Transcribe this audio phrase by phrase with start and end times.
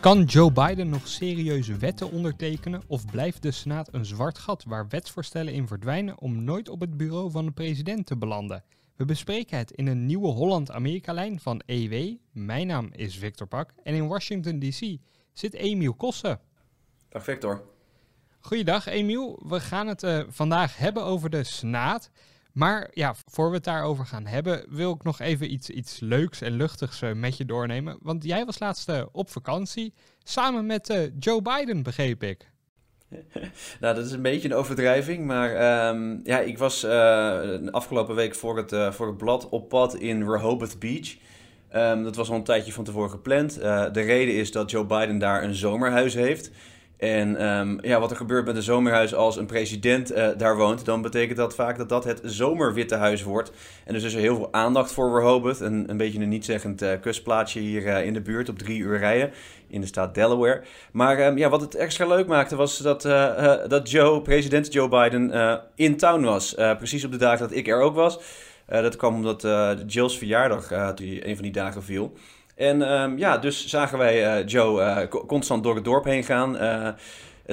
[0.00, 4.88] Kan Joe Biden nog serieuze wetten ondertekenen of blijft de Senaat een zwart gat waar
[4.88, 8.64] wetsvoorstellen in verdwijnen om nooit op het bureau van de president te belanden?
[8.96, 12.16] We bespreken het in een nieuwe Holland-Amerika-lijn van EW.
[12.32, 14.96] Mijn naam is Victor Pak en in Washington DC
[15.32, 16.40] zit Emiel Kossen.
[17.08, 17.62] Dag Victor.
[18.40, 19.42] Goeiedag Emiel.
[19.48, 22.10] We gaan het uh, vandaag hebben over de Senaat.
[22.58, 26.40] Maar ja, voor we het daarover gaan hebben, wil ik nog even iets, iets leuks
[26.40, 27.98] en luchtigs uh, met je doornemen.
[28.02, 32.50] Want jij was laatst uh, op vakantie samen met uh, Joe Biden, begreep ik.
[33.80, 35.26] nou, dat is een beetje een overdrijving.
[35.26, 35.50] Maar
[35.88, 40.30] um, ja, ik was de afgelopen week voor het, voor het blad op pad in
[40.30, 41.16] Rehoboth Beach.
[41.74, 43.54] Um, dat was al een tijdje van tevoren gepland.
[43.54, 46.50] de reden is dat Joe Biden daar een zomerhuis heeft.
[46.98, 50.84] En um, ja, wat er gebeurt met een zomerhuis als een president uh, daar woont,
[50.84, 53.52] dan betekent dat vaak dat dat het zomerwitte huis wordt.
[53.84, 56.92] En dus is er heel veel aandacht voor Rehoboth, een, een beetje een niet-zeggend uh,
[57.00, 59.30] kustplaatsje hier uh, in de buurt op drie uur rijden
[59.68, 60.62] in de staat Delaware.
[60.92, 63.02] Maar um, ja, wat het extra leuk maakte was dat,
[63.68, 66.54] dat Joe, president Joe Biden in town was.
[66.54, 68.20] precies op de dagen dat ik er ook was.
[68.66, 69.46] dat kwam omdat
[69.86, 72.12] Jill's verjaardag die een van die dagen viel.
[72.58, 76.62] En um, ja, dus zagen wij uh, Joe uh, constant door het dorp heen gaan.
[76.62, 76.88] Uh,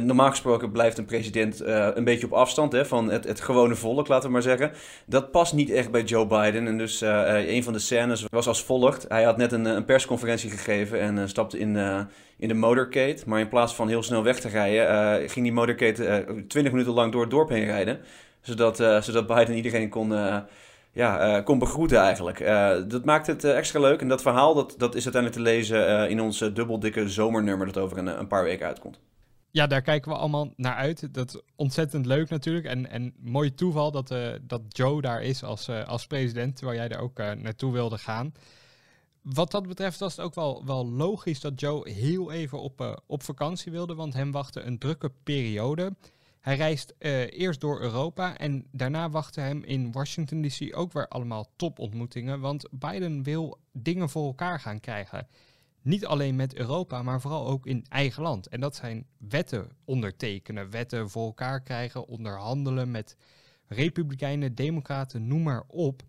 [0.03, 4.07] normaal gesproken blijft een president een beetje op afstand hè, van het, het, gewone volk,
[4.07, 4.71] laten we maar zeggen.
[5.05, 6.67] Dat past niet echt bij Joe Biden.
[6.67, 9.05] En dus een van de scènes was als volgt.
[9.07, 11.75] Hij had net een, een persconferentie gegeven en stapte in,
[12.37, 13.17] in de motorcade.
[13.25, 17.11] Maar in plaats van heel snel weg te rijden, ging die motorcade 20 minuten lang
[17.11, 17.99] door het dorp heen rijden.
[18.41, 20.13] Zodat, zodat Biden iedereen kon
[20.95, 22.39] ja, uh, kon begroeten eigenlijk.
[22.39, 24.01] Uh, dat maakt het uh, extra leuk.
[24.01, 27.97] En dat verhaal dat, dat is uiteindelijk te lezen in ons dubbeldikke zomernummer dat over
[27.97, 28.99] een, een, paar weken uitkomt.
[29.51, 31.13] Ja, daar kijken we allemaal naar uit.
[31.13, 32.65] Dat is ontzettend leuk natuurlijk.
[32.65, 37.01] En, en mooi toeval dat, dat Joe daar is als, als president, terwijl jij daar
[37.01, 38.33] ook naartoe wilde gaan.
[39.21, 43.23] Wat dat betreft was het ook wel, wel logisch dat Joe heel even op, op
[43.23, 45.93] vakantie wilde, want hem wachtte een drukke periode.
[46.45, 51.07] Hij reist uh, eerst door Europa en daarna wachten hem in Washington DC ook weer
[51.07, 52.39] allemaal topontmoetingen.
[52.39, 55.27] Want Biden wil dingen voor elkaar gaan krijgen.
[55.81, 58.47] Niet alleen met Europa, maar vooral ook in eigen land.
[58.47, 63.17] En dat zijn wetten ondertekenen, wetten voor elkaar krijgen, onderhandelen met
[63.67, 66.03] republikeinen, democraten, noem maar op.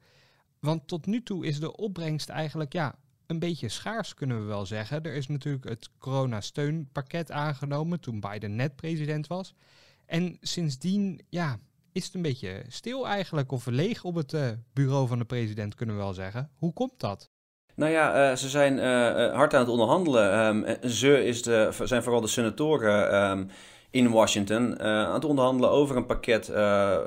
[0.61, 2.95] Want tot nu toe is de opbrengst eigenlijk ja,
[3.27, 5.03] een beetje schaars, kunnen we wel zeggen.
[5.03, 9.55] Er is natuurlijk het coronasteunpakket aangenomen toen Biden net president was.
[10.06, 11.59] En sindsdien ja,
[11.93, 15.75] is het een beetje stil eigenlijk, of leeg op het uh, bureau van de president,
[15.75, 16.50] kunnen we wel zeggen.
[16.56, 17.31] Hoe komt dat?
[17.75, 20.47] Nou ja, uh, ze zijn uh, hard aan het onderhandelen.
[20.47, 23.50] Um, ze is de, zijn vooral de senatoren um,
[23.91, 26.47] in Washington aan het onderhandelen over een pakket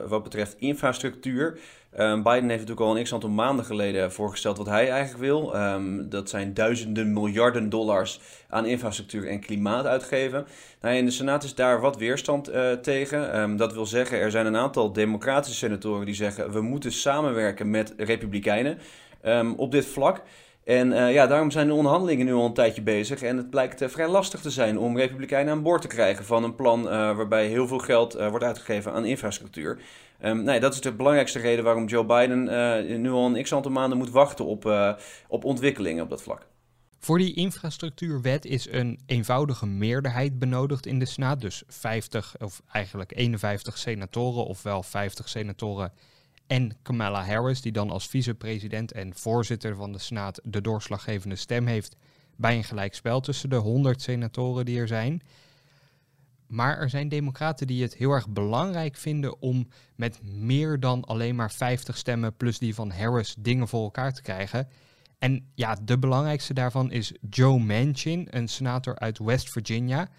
[0.08, 1.60] wat betreft infrastructuur.
[1.98, 5.56] Um, Biden heeft natuurlijk al een x-aantal maanden geleden voorgesteld wat hij eigenlijk wil.
[5.56, 8.20] Um, dat zijn duizenden miljarden dollars
[8.50, 10.48] aan infrastructuur en klimaat uitgeven.
[10.82, 13.40] Nou, in de Senaat is daar wat weerstand uh, tegen.
[13.40, 16.52] Um, dat wil zeggen, er zijn een aantal democratische senatoren die zeggen...
[16.52, 18.80] we moeten samenwerken met republikeinen
[19.58, 20.22] op dit vlak...
[20.64, 23.22] En uh, ja, daarom zijn de onderhandelingen nu al een tijdje bezig.
[23.22, 26.44] En het blijkt uh, vrij lastig te zijn om Republikeinen aan boord te krijgen van
[26.44, 29.80] een plan waarbij heel veel geld wordt uitgegeven aan infrastructuur.
[30.24, 32.44] Um, nee, dat is de belangrijkste reden waarom Joe Biden
[33.02, 34.96] nu al een x aantal maanden moet wachten op,
[35.28, 36.48] op ontwikkelingen op dat vlak.
[37.02, 41.42] Voor die infrastructuurwet is een eenvoudige meerderheid benodigd in de Senaat.
[41.42, 45.92] Dus 50 of eigenlijk 51 senatoren, ofwel 50 senatoren
[46.48, 51.68] en Kamala Harris, die dan als vicepresident en voorzitter van de Senaat de doorslaggevende stem
[51.68, 51.96] heeft
[52.36, 55.22] bij een gelijkspel tussen de 100 senatoren die er zijn.
[56.50, 61.36] Maar er zijn democraten die het heel erg belangrijk vinden om met meer dan alleen
[61.36, 64.68] maar 50 stemmen plus die van Harris dingen voor elkaar te krijgen.
[65.20, 70.10] En ja, de belangrijkste daarvan is Joe Manchin, een senator uit West Virginia.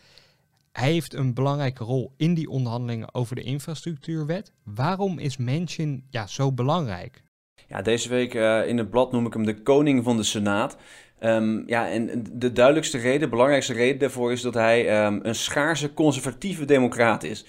[0.72, 4.52] Hij heeft een belangrijke rol in die onderhandelingen over de infrastructuurwet.
[4.64, 7.22] Waarom is Manchin ja, zo belangrijk?
[7.68, 10.76] Ja, deze week uh, in het blad noem ik hem de koning van de Senaat.
[11.20, 15.34] Um, ja, en de duidelijkste reden, de belangrijkste reden daarvoor is dat hij um, een
[15.34, 17.44] schaarse conservatieve democraat is.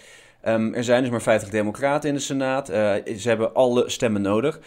[0.48, 2.70] Um, er zijn dus maar 50 democraten in de Senaat.
[2.70, 2.76] Uh,
[3.18, 4.60] ze hebben alle stemmen nodig.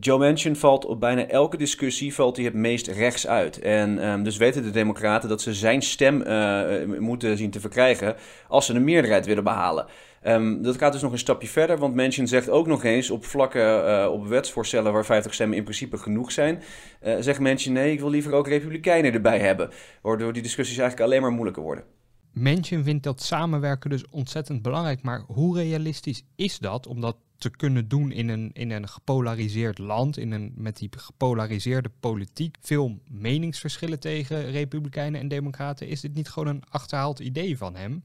[0.00, 3.58] Joe Manchin valt op bijna elke discussie valt hij het meest rechts uit.
[3.58, 8.16] En ehm, dus weten de Democraten dat ze zijn stem uh, moeten zien te verkrijgen
[8.48, 9.86] als ze een meerderheid willen behalen.
[10.26, 13.24] Um, dat gaat dus nog een stapje verder, want Manchin zegt ook nog eens op
[13.24, 16.62] vlakken, uh, op wetsvoorstellen waar 50 stemmen in principe genoeg zijn,
[17.04, 19.70] uh, zegt Manchin nee, ik wil liever ook republikeinen erbij hebben.
[20.02, 21.84] Waardoor die discussies eigenlijk alleen maar moeilijker worden.
[22.32, 27.50] Manchin vindt dat samenwerken dus ontzettend belangrijk, maar hoe realistisch is dat om dat te
[27.50, 32.98] kunnen doen in een, in een gepolariseerd land, in een, met die gepolariseerde politiek, veel
[33.10, 35.88] meningsverschillen tegen Republikeinen en Democraten?
[35.88, 38.02] Is dit niet gewoon een achterhaald idee van hem?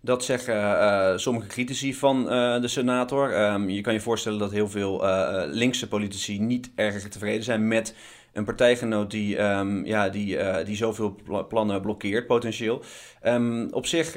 [0.00, 3.52] Dat zeggen uh, sommige critici van uh, de senator.
[3.52, 7.68] Um, je kan je voorstellen dat heel veel uh, linkse politici niet erg tevreden zijn
[7.68, 7.94] met
[8.32, 11.16] een partijgenoot die, um, ja, die, die zoveel
[11.48, 12.82] plannen blokkeert, potentieel.
[13.22, 14.12] Um, op zich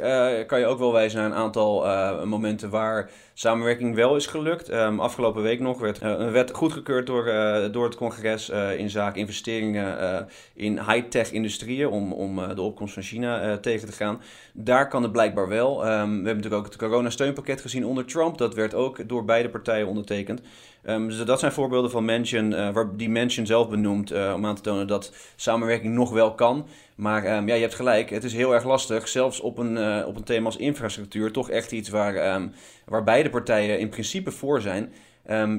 [0.46, 1.86] kan je ook wel wijzen naar een aantal
[2.26, 4.74] momenten waar samenwerking wel is gelukt.
[4.74, 7.26] Um, afgelopen week nog werd een wet goedgekeurd door,
[7.72, 13.58] door het congres in zaken investeringen in high-tech industrieën om, om de opkomst van China
[13.58, 14.22] tegen te gaan.
[14.54, 15.80] Daar kan het blijkbaar wel.
[15.80, 18.38] we hebben natuurlijk ook het coronasteunpakket gezien onder Trump.
[18.38, 20.42] Dat werd ook door beide partijen ondertekend.
[20.90, 24.46] Um, dus dat zijn voorbeelden van Mansion, uh, waar die Mansion zelf benoemt uh, om
[24.46, 26.68] aan te tonen dat samenwerking nog wel kan.
[26.98, 30.08] Maar um, ja, je hebt gelijk, het is heel erg lastig, zelfs op een, uh,
[30.08, 32.52] op een thema als infrastructuur, toch echt iets waar, um,
[32.86, 34.94] waar beide partijen in principe voor zijn.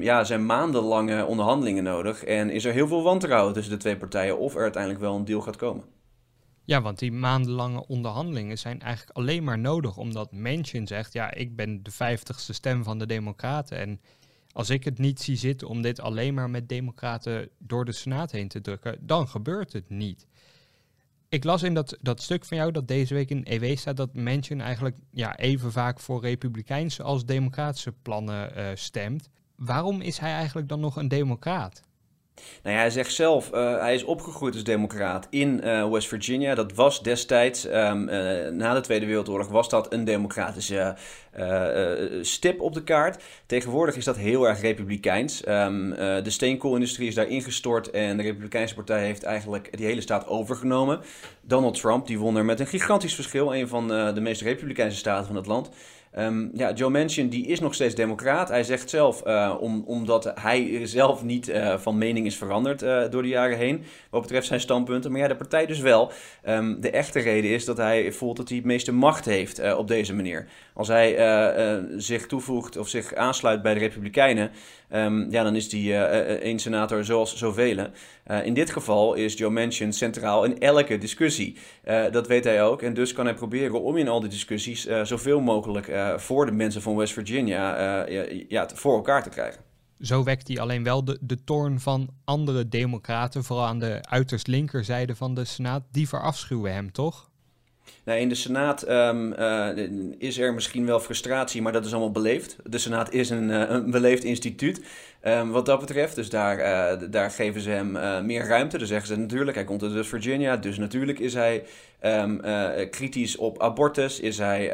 [0.01, 4.39] ja, zijn maandenlange onderhandelingen nodig en is er heel veel wantrouwen tussen de twee partijen
[4.39, 5.83] of er uiteindelijk wel een deal gaat komen.
[6.69, 11.55] Ja, want die maandenlange onderhandelingen zijn eigenlijk alleen maar nodig omdat Manchin zegt, ja, ik
[11.55, 14.01] ben de vijftigste stem van de Democraten en
[14.51, 18.31] als ik het niet zie zitten om dit alleen maar met democraten door de Senaat
[18.31, 20.27] heen te drukken, dan gebeurt het niet.
[21.29, 24.13] Ik las in dat, dat stuk van jou dat deze week in EW staat dat
[24.13, 29.29] Manchin eigenlijk ja, even vaak voor republikeinse als democratische plannen uh, stemt.
[29.55, 31.81] Waarom is hij eigenlijk dan nog een democraat?
[32.63, 36.55] Nou ja, hij zegt zelf, uh, hij is opgegroeid als democraat in uh, West Virginia.
[36.55, 40.95] Dat was destijds, um, uh, na de Tweede Wereldoorlog, was dat een democratische
[42.21, 43.23] stip op de kaart.
[43.45, 45.47] Tegenwoordig is dat heel erg republikeins.
[45.47, 50.27] Um, de steenkoolindustrie is daar ingestort en de Republikeinse Partij heeft eigenlijk die hele staat
[50.27, 50.99] overgenomen.
[51.41, 55.25] Donald Trump, die won er met een gigantisch verschil, een van de meest republikeinse staten
[55.25, 55.69] van het land.
[56.17, 58.49] Um, ja, Joe Manchin die is nog steeds democraat.
[58.49, 63.03] Hij zegt zelf, uh, om, omdat hij zelf niet uh, van mening is veranderd uh,
[63.09, 65.11] door de jaren heen, wat betreft zijn standpunten.
[65.11, 66.11] Maar ja, de partij dus wel.
[66.47, 69.87] Um, de echte reden is dat hij voelt dat hij het meeste macht heeft op
[69.87, 70.47] deze manier.
[70.73, 71.17] Als hij
[71.97, 74.51] zich toevoegt of zich aansluit bij de Republikeinen,
[74.91, 76.07] um, ja, dan is hij
[76.39, 77.87] één senator zoals zoveel.
[78.43, 81.57] in dit geval is Joe Manchin centraal in elke discussie.
[82.11, 82.81] dat weet hij ook.
[82.81, 86.81] En dus kan hij proberen om in al die discussies zoveel mogelijk voor de mensen
[86.81, 88.05] van West Virginia
[88.47, 89.61] ja, voor elkaar te krijgen.
[89.99, 94.47] Zo wekt hij alleen wel de, de toorn van andere democraten, vooral aan de uiterst
[94.47, 95.83] linkerzijde van de Senaat.
[95.91, 97.28] Die verafschuwen hem, toch?
[98.09, 99.67] Nou, in de Senaat um, uh,
[100.17, 102.55] is er misschien wel frustratie, maar dat is allemaal beleefd.
[102.63, 104.81] De Senaat is een, uh, een beleefd instituut
[105.23, 106.15] um, wat dat betreft.
[106.15, 108.77] Dus daar, uh, daar geven ze hem meer ruimte.
[108.77, 111.63] Dan zeggen ze natuurlijk, hij komt uit Virginia, dus natuurlijk is hij
[112.03, 112.41] um,
[112.89, 114.71] kritisch op abortus, is hij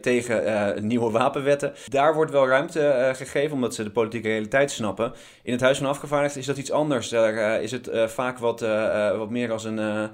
[0.00, 1.72] tegen nieuwe wapenwetten.
[1.88, 5.12] Daar wordt wel ruimte gegeven, omdat ze de politieke realiteit snappen.
[5.42, 7.08] In het Huis van Afgevaardigden is dat iets anders.
[7.08, 8.60] Daar is het vaak wat,
[9.16, 10.10] wat meer als een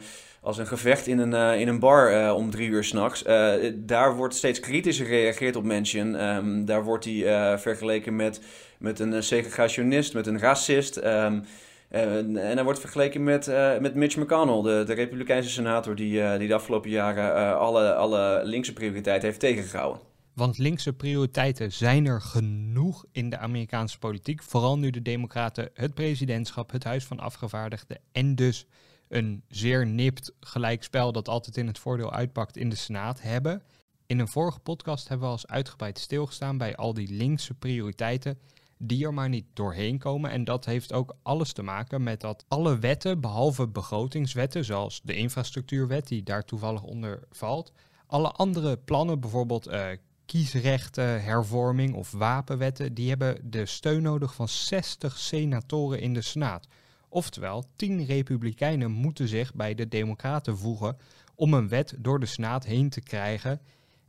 [0.48, 3.26] als een gevecht in een, uh, in een bar uh, om drie uur s'nachts.
[3.26, 6.26] Uh, daar wordt steeds kritischer gereageerd op Manchin.
[6.26, 8.40] Um, daar wordt hij vergeleken met,
[8.78, 10.96] met een segregationist, met een racist.
[10.96, 11.44] Um,
[11.88, 13.46] en hij wordt vergeleken met,
[13.80, 18.72] met Mitch McConnell, de, de Republikeinse senator, die, die de afgelopen jaren alle, alle linkse
[18.72, 20.02] prioriteiten heeft tegengehouden.
[20.34, 24.42] Want linkse prioriteiten zijn er genoeg in de Amerikaanse politiek.
[24.42, 28.66] Vooral nu de Democraten het presidentschap, het Huis van Afgevaardigden en dus
[29.08, 33.62] een zeer nipt gelijkspel dat altijd in het voordeel uitpakt in de Senaat hebben.
[34.06, 38.38] In een vorige podcast hebben we als uitgebreid stilgestaan bij al die linkse prioriteiten
[38.78, 40.30] die er maar niet doorheen komen.
[40.30, 45.16] En dat heeft ook alles te maken met dat alle wetten, behalve begrotingswetten, zoals de
[45.16, 47.72] infrastructuurwet, die daar toevallig onder valt,
[48.06, 49.86] alle andere plannen, bijvoorbeeld uh,
[50.26, 56.66] kiesrechten, hervorming of wapenwetten, die hebben de steun nodig van 60 senatoren in de Senaat.
[57.08, 60.96] Oftewel, tien republikeinen moeten zich bij de democraten voegen
[61.34, 63.60] om een wet door de Senaat heen te krijgen.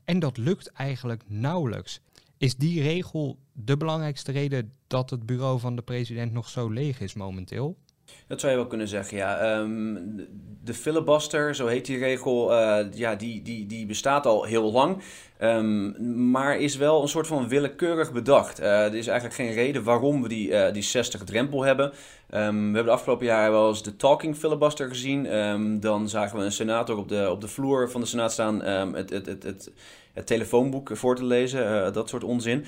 [0.06, 2.02] En dat lukt eigenlijk nauwelijks.
[2.38, 7.00] Is die regel de belangrijkste reden dat het bureau van de president nog zo leeg
[7.00, 7.78] is momenteel?
[8.28, 9.38] Dat zou je wel kunnen zeggen, ja.
[9.38, 9.96] Ehm,
[10.64, 15.02] de filibuster, zo heet die regel, uh, ja, die, die, die bestaat al heel lang.
[15.42, 18.60] Um, maar is wel een soort van willekeurig bedacht.
[18.60, 21.92] Uh, er is eigenlijk geen reden waarom we die, uh, die 60 drempel hebben.
[22.34, 25.36] Um, we hebben de afgelopen jaren wel eens de talking filibuster gezien.
[25.36, 28.64] Um, dan zagen we een senator op de, op de vloer van de senaat staan.
[28.94, 29.72] het, het, het, het
[30.14, 32.66] het telefoonboek voor te lezen, uh, dat soort onzin.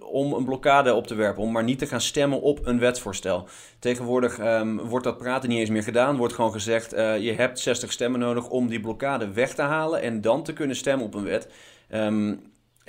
[0.00, 3.48] Om een blokkade op te werpen, om maar niet te gaan stemmen op een wetsvoorstel.
[3.78, 4.36] Tegenwoordig
[4.82, 6.16] wordt dat praten niet eens meer gedaan.
[6.16, 10.02] Wordt gewoon gezegd, uh, je hebt 60 stemmen nodig om die blokkade weg te halen
[10.02, 11.48] en dan te kunnen stemmen op een wet.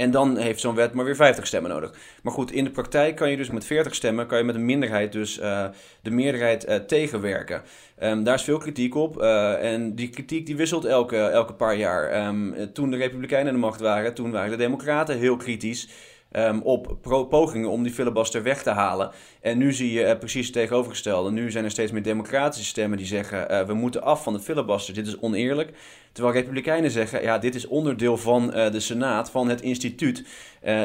[0.01, 1.93] En dan heeft zo'n wet maar weer 50 stemmen nodig.
[2.23, 4.65] Maar goed, in de praktijk kan je dus met 40 stemmen, kan je met een
[4.65, 5.65] minderheid dus uh,
[6.01, 7.61] de meerderheid uh, tegenwerken.
[8.03, 9.21] Um, daar is veel kritiek op.
[9.21, 12.27] Uh, en die kritiek die wisselt elke, elke paar jaar.
[12.27, 15.89] Um, toen de Republikeinen aan de macht waren, toen waren de Democraten heel kritisch.
[16.37, 16.97] Um, op
[17.29, 19.11] pogingen om die filibuster weg te halen.
[19.41, 21.31] En nu zie je precies het tegenovergestelde.
[21.31, 24.39] Nu zijn er steeds meer democratische stemmen die zeggen: uh, we moeten af van de
[24.39, 25.73] filibuster, dit is oneerlijk.
[26.11, 30.25] Terwijl republikeinen zeggen: ja, dit is onderdeel van uh, de Senaat, van het instituut.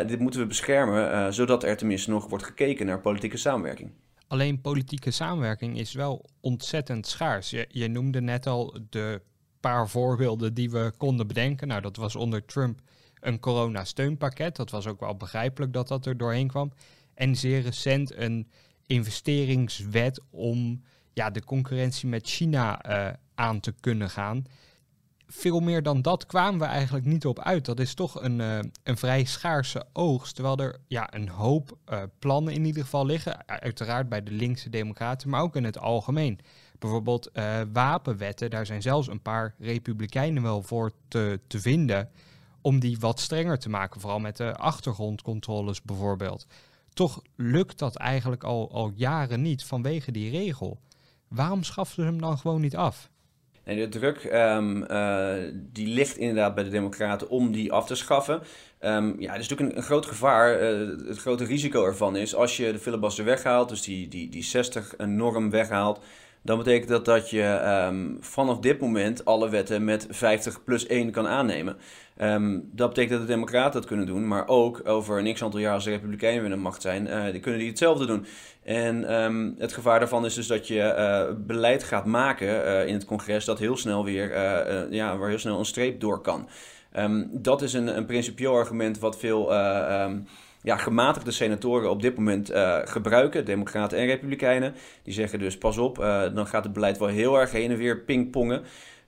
[0.06, 3.90] dit moeten we beschermen, zodat er tenminste nog wordt gekeken naar politieke samenwerking.
[4.28, 7.50] Alleen politieke samenwerking is wel ontzettend schaars.
[7.50, 9.20] Je, je noemde net al de
[9.60, 11.68] paar voorbeelden die we konden bedenken.
[11.68, 12.80] Nou, dat was onder Trump
[13.26, 14.56] een coronasteunpakket.
[14.56, 16.72] Dat was ook wel begrijpelijk dat dat er doorheen kwam.
[17.14, 18.50] En zeer recent een
[18.86, 24.44] investeringswet om ja, de concurrentie met China uh, aan te kunnen gaan.
[25.26, 27.64] Veel meer dan dat kwamen we eigenlijk niet op uit.
[27.64, 30.34] Dat is toch een, uh, een vrij schaarse oogst.
[30.34, 33.48] Terwijl er ja, een hoop uh, plannen in ieder geval liggen.
[33.48, 36.38] Uiteraard bij de linkse democraten, maar ook in het algemeen.
[36.78, 37.30] Bijvoorbeeld
[37.72, 42.10] wapenwetten, daar zijn zelfs een paar republikeinen wel voor te, te vinden
[42.66, 46.46] om die wat strenger te maken, vooral met de achtergrondcontroles bijvoorbeeld.
[46.92, 50.80] Toch lukt dat eigenlijk al, al jaren niet vanwege die regel.
[51.28, 53.10] Waarom schaffen ze hem dan gewoon niet af?
[53.64, 58.42] De druk um, uh, die ligt inderdaad bij de Democraten om die af te schaffen.
[58.80, 60.62] Um, ja, het is natuurlijk een, groot gevaar.
[60.62, 64.46] Uh, het grote risico ervan is als je de filibuster weghaalt, dus die, die, die
[64.46, 66.00] 60-norm weghaalt,
[66.46, 67.42] dan betekent dat dat je
[67.88, 71.76] um, vanaf dit moment alle wetten met 50 plus 1 kan aannemen.
[72.22, 75.60] Um, dat betekent dat de Democraten dat kunnen doen, maar ook over een x aantal
[75.60, 78.26] jaar als de Republikeinen weer in de macht zijn, uh, die kunnen die hetzelfde doen.
[78.64, 82.94] En um, het gevaar daarvan is dus dat je uh, beleid gaat maken uh, in
[82.94, 84.34] het congres dat heel snel weer,
[84.90, 86.48] ja, waar heel snel een streep door kan.
[87.32, 89.52] dat is een, een principieel argument wat veel
[90.66, 94.74] ja, gematigde senatoren op dit moment uh, gebruiken, democraten en republikeinen.
[95.02, 97.76] Die zeggen dus pas op, uh, dan gaat het beleid wel heel erg heen en
[97.76, 98.62] weer pingpongen.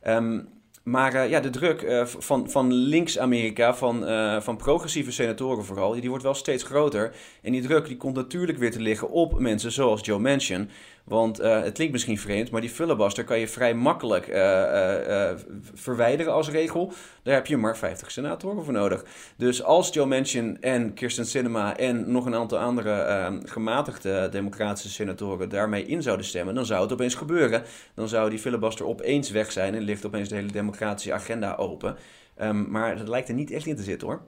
[0.06, 0.48] Um,
[0.82, 4.04] maar uh, ja, de druk van, van links-Amerika, van,
[4.42, 7.14] van progressieve senatoren vooral, die wordt wel steeds groter.
[7.42, 10.70] En die druk die komt natuurlijk weer te liggen op mensen zoals Joe Manchin.
[11.08, 15.30] Want uh, het klinkt misschien vreemd, maar die filibuster kan je vrij makkelijk uh, uh,
[15.74, 16.92] verwijderen als regel.
[17.22, 19.04] Daar heb je maar 50 senatoren voor nodig.
[19.36, 24.90] Dus als Joe Manchin en Kirsten Sinema en nog een aantal andere ehm, gematigde democratische
[24.90, 27.62] senatoren daarmee in zouden stemmen, dan zou het opeens gebeuren.
[27.94, 31.96] Dan zou die filibuster opeens weg zijn en ligt opeens de hele democratische agenda open.
[32.42, 34.22] Um, maar dat lijkt er niet echt in te zitten hoor.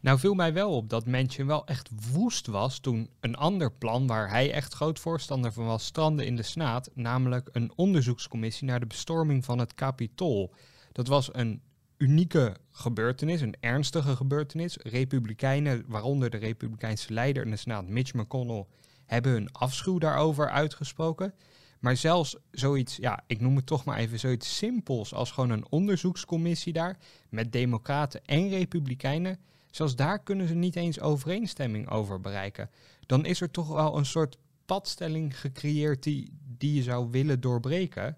[0.00, 4.06] Nou viel mij wel op dat Manchin wel echt woest was toen een ander plan
[4.06, 8.80] waar hij echt groot voorstander van was strandde in de Senaat, namelijk een onderzoekscommissie naar
[8.80, 10.54] de bestorming van het Capitool.
[10.92, 11.62] Dat was een
[11.96, 14.76] unieke gebeurtenis, een ernstige gebeurtenis.
[14.76, 18.66] Republikeinen, waaronder de Republikeinse leider in de Senaat, Mitch McConnell,
[19.06, 21.34] hebben hun afschuw daarover uitgesproken.
[21.80, 25.70] Maar zelfs zoiets, ja, ik noem het toch maar even zoiets simpels als gewoon een
[25.70, 29.38] onderzoekscommissie daar met democraten en republikeinen
[29.70, 32.70] Zelfs daar kunnen ze niet eens overeenstemming over bereiken.
[33.06, 38.16] Dan is er toch wel een soort padstelling gecreëerd die, die je zou willen doorbreken.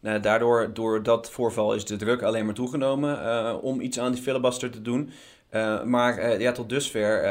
[0.00, 4.12] Nou, daardoor, door dat voorval is de druk alleen maar toegenomen uh, om iets aan
[4.12, 5.10] die filibuster te doen.
[5.54, 7.22] Uh, maar uh, ja, tot dusver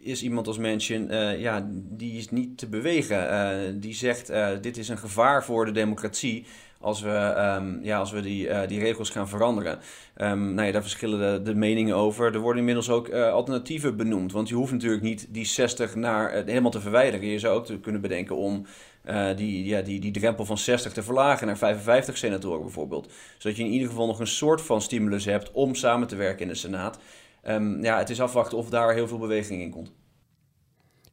[0.00, 3.80] is iemand als Manchin, ja, die is niet te bewegen.
[3.80, 6.46] die zegt, dit is een gevaar voor de democratie
[6.84, 9.78] als we, um, ja, als we die, uh, die regels gaan veranderen.
[10.16, 12.34] Um, nou ja, daar verschillen de, meningen over.
[12.34, 14.32] Er worden inmiddels ook uh, alternatieven benoemd.
[14.32, 17.28] Want je hoeft natuurlijk niet die 60 naar, uh, helemaal te verwijderen.
[17.28, 18.66] Je zou ook kunnen bedenken om
[19.36, 23.12] die, ja, die, die drempel van 60 te verlagen naar 55 senatoren bijvoorbeeld.
[23.38, 26.42] Zodat je in ieder geval nog een soort van stimulus hebt om samen te werken
[26.42, 26.98] in de Senaat.
[27.48, 29.92] Um, ja, het is afwachten of daar heel veel beweging in komt.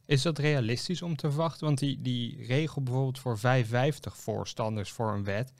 [0.06, 1.66] Is dat realistisch om te verwachten?
[1.66, 5.52] Want die, die regel bijvoorbeeld voor 55 voorstanders voor een wet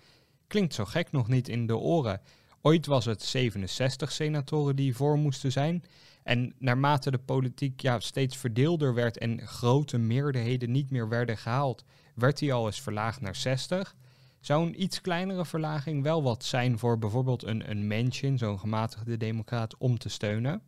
[0.52, 2.20] klinkt zo gek nog niet in de oren.
[2.60, 5.84] Ooit was het 67 senatoren die voor moesten zijn.
[6.22, 11.84] En naarmate de politiek ja, steeds verdeelder werd en grote meerderheden niet meer werden gehaald,
[12.14, 13.94] werd hij al eens verlaagd naar 60.
[14.42, 19.16] Zou een iets kleinere verlaging wel wat zijn voor bijvoorbeeld een, een Manchin, zo'n gematigde
[19.16, 20.62] democraat, om te steunen?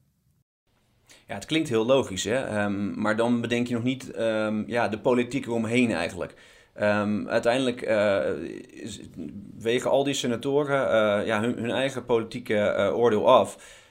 [1.26, 2.45] Ja, het klinkt heel logisch, hè?
[2.45, 6.35] Ehm, maar dan bedenk je nog niet um, ja, de politiek eromheen eigenlijk.
[6.81, 8.21] Um, uiteindelijk uh,
[9.59, 10.81] wegen al die senatoren
[11.21, 13.83] uh, ja, hun, hun, eigen politieke uh, oordeel af.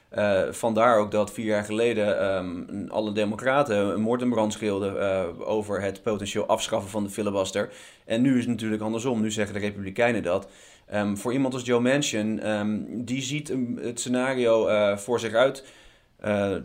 [0.52, 5.82] Vandaar ook dat vier jaar geleden um, alle democraten een moord en brand schreeuwden over
[5.82, 7.74] het potentieel afschaffen van de filibuster.
[8.06, 9.22] En nu is het natuurlijk andersom.
[9.22, 10.48] Nu zeggen de republikeinen dat.
[10.94, 12.42] Um, voor iemand als Joe Manchin,
[13.06, 15.66] die ziet het scenario voor zich uit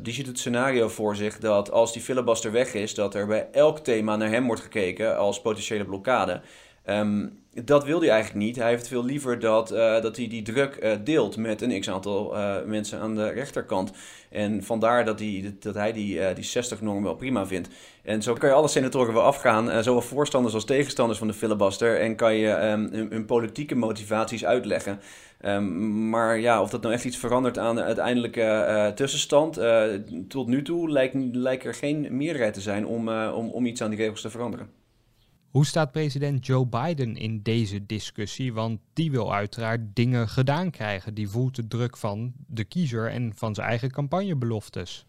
[0.03, 3.49] die ziet het scenario voor zich dat als die filibuster weg is, dat er bij
[3.53, 6.41] elk thema naar hem wordt gekeken als potentiële blokkade.
[6.87, 8.57] Um, dat wil hij eigenlijk niet.
[8.57, 12.37] Hij heeft veel liever dat, uh, dat hij die druk uh, deelt met een x-aantal
[12.67, 13.93] mensen aan de rechterkant.
[14.31, 17.69] En vandaar dat hij, dat hij die, die 60-norm wel prima vindt.
[18.03, 22.01] En zo kan je alle senatoren wel afgaan, zowel voorstanders als tegenstanders van de filibuster.
[22.01, 25.01] En kan je um, hun, politieke motivaties uitleggen.
[25.45, 29.61] Um, maar ja, of dat nou echt iets verandert aan de uiteindelijke tussenstand.
[30.29, 30.91] Tot nu toe
[31.31, 34.88] lijkt, er geen meerderheid te zijn om, om, om iets aan die regels te veranderen.
[35.51, 38.53] Hoe staat president Joe Biden in deze discussie?
[38.53, 41.15] Want die wil uiteraard dingen gedaan krijgen.
[41.15, 45.07] Die voelt de druk van de kiezer en van zijn eigen campagnebeloftes.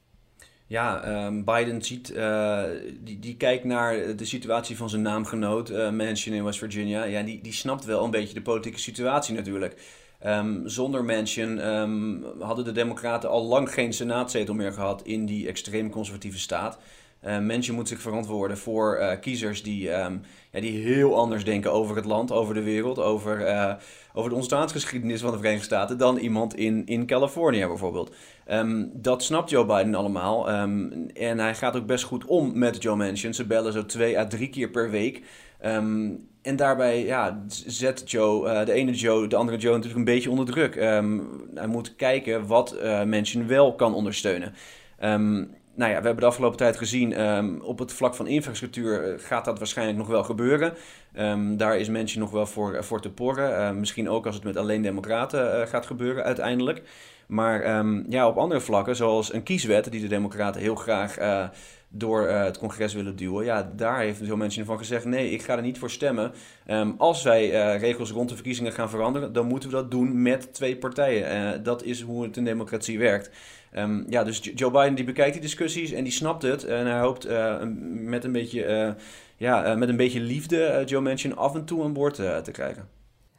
[0.67, 2.63] Ja, um, Biden ziet, uh,
[3.00, 7.03] die, die kijkt naar de situatie van zijn naamgenoot, uh, Manchin in West Virginia.
[7.03, 9.81] Ja, die, die snapt wel een beetje de politieke situatie natuurlijk.
[10.25, 15.48] Um, zonder Manchin um, hadden de Democraten al lang geen senaatzetel meer gehad in die
[15.48, 16.79] extreem conservatieve staat.
[17.26, 20.22] Uh, Manchin moet zich verantwoorden voor uh, kiezers die, um,
[20.52, 23.74] ja, die heel anders denken over het land, over de wereld, over, uh,
[24.14, 28.16] over de ontstaansgeschiedenis van de Verenigde Staten dan iemand in, in Californië bijvoorbeeld.
[28.94, 33.34] dat snapt Joe Biden allemaal en hij gaat ook best goed om met Joe Manchin.
[33.34, 35.22] Ze bellen zo twee à drie keer per week.
[36.42, 40.46] En daarbij ja, zet Joe, de ene Joe, de andere Joe natuurlijk een beetje onder
[40.46, 40.76] druk.
[41.56, 44.54] Hij moet kijken wat mensen wel kan ondersteunen.
[45.79, 49.13] Nou ja, we hebben de afgelopen tijd gezien, um, op het vlak van infrastructuur eh,
[49.17, 50.74] gaat dat waarschijnlijk nog wel gebeuren.
[51.57, 53.79] daar is mensen nog wel voor, voor te porren.
[53.79, 56.81] misschien ook als het met alleen democraten gaat gebeuren uiteindelijk.
[57.27, 61.18] Maar ja, op andere vlakken, zoals een kieswet die de democraten heel graag
[61.89, 63.46] door het congres willen duwen.
[63.46, 66.31] Ja, daar heeft zo'n mensen van gezegd: nee, ik ga er niet voor stemmen.
[66.98, 70.77] Als wij regels rond de verkiezingen gaan veranderen, dan moeten we dat doen met twee
[70.77, 71.63] partijen.
[71.63, 73.31] Dat is hoe het in democratie werkt.
[73.75, 76.64] Um, ja, dus Joe Biden die bekijkt die discussies en die snapt het.
[76.64, 77.27] En hij hoopt
[77.92, 78.96] met, een beetje,
[79.38, 82.88] ja, met een beetje liefde Joe Manchin af en toe aan boord te krijgen.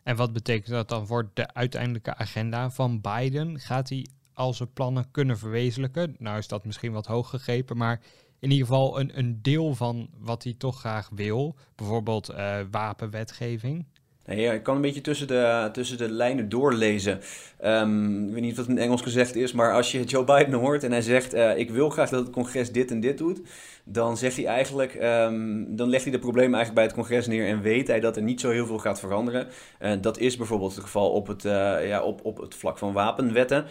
[0.03, 3.59] En wat betekent dat dan voor de uiteindelijke agenda van Biden?
[3.59, 6.17] Gaat hij al zijn plannen kunnen verwezenlijken?
[6.19, 8.01] Nou is dat misschien wat hoog gegrepen, maar
[8.39, 11.57] in ieder geval een, een deel van wat hij toch graag wil.
[11.75, 12.35] Bijvoorbeeld
[12.71, 13.87] wapenwetgeving.
[14.31, 17.21] Ik kan een beetje tussen de, tussen de lijnen doorlezen.
[17.65, 20.85] Um, ik weet niet wat in Engels gezegd is, maar als je Joe Biden hoort
[20.85, 23.41] en hij zegt: uh, Ik wil graag dat het congres dit en dit doet.
[23.85, 27.47] Dan zegt hij eigenlijk, um, dan legt hij de problemen eigenlijk bij het congres neer
[27.47, 29.47] en weet hij dat er niet zo heel veel gaat veranderen.
[29.81, 31.53] Uh, dat is bijvoorbeeld het geval op het, uh,
[31.87, 33.65] ja, op, op het vlak van wapenwetten.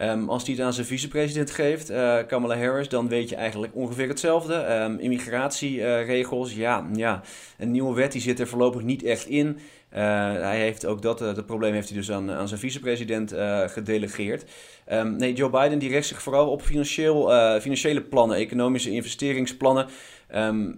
[0.00, 1.92] Um, als hij het aan zijn vicepresident geeft,
[2.26, 4.96] Kamala Harris, dan weet je eigenlijk ongeveer hetzelfde.
[4.98, 7.22] Immigratieregels, ja, ja,
[7.58, 9.58] een nieuwe wet die zit er voorlopig niet echt in.
[9.96, 13.34] Uh, hij heeft ook dat, dat probleem heeft hij dus aan, aan zijn vicepresident
[13.66, 14.44] gedelegeerd.
[14.92, 17.30] Um, nee, Joe Biden die richt zich vooral op financieel,
[17.60, 19.86] financiële plannen, economische investeringsplannen.
[20.34, 20.76] Um,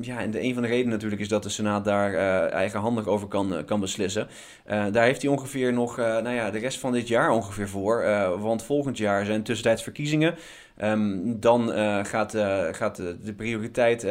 [0.00, 3.06] ja, en de, een van de redenen natuurlijk is dat de Senaat daar uh, eigenhandig
[3.06, 4.28] over kan, kan beslissen.
[4.66, 8.04] Daar heeft hij ongeveer nog, nou ja, de rest van dit jaar ongeveer voor.
[8.38, 10.34] want volgend jaar zijn tussentijds verkiezingen.
[10.82, 11.68] Um, dan
[12.06, 12.36] gaat,
[12.70, 14.02] gaat de prioriteit,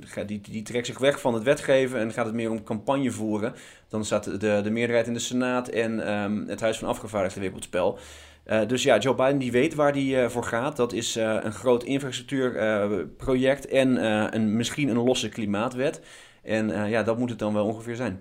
[0.00, 3.10] gaat, die, die trekt zich weg van het wetgeven en gaat het meer om campagne
[3.10, 3.54] voeren.
[3.88, 7.50] Dan staat de, de meerderheid in de Senaat en um, het Huis van Afgevaardigden weer
[7.50, 7.98] op het spel.
[8.46, 10.76] Uh, dus ja, Joe Biden die weet waar hij uh, voor gaat.
[10.76, 16.00] Dat is uh, een groot infrastructuurproject en een, misschien een losse klimaatwet.
[16.42, 18.20] En ja, dat moet het dan wel ongeveer zijn.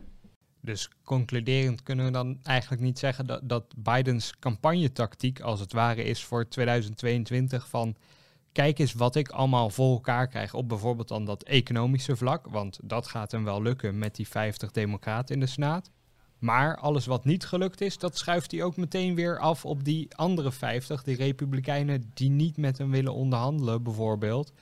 [0.66, 6.04] Dus concluderend kunnen we dan eigenlijk niet zeggen dat, dat Bidens campagnetactiek als het ware
[6.04, 7.96] is voor 2022 van
[8.52, 12.80] kijk eens wat ik allemaal voor elkaar krijg op bijvoorbeeld dan dat economische vlak, want
[12.84, 15.92] dat gaat hem wel lukken met die 50 democraten in de Senaat.
[16.40, 20.16] Maar alles wat niet gelukt is, dat schuift hij ook meteen weer af op die
[20.16, 24.54] andere 50, die republikeinen die niet met hem willen onderhandelen bijvoorbeeld.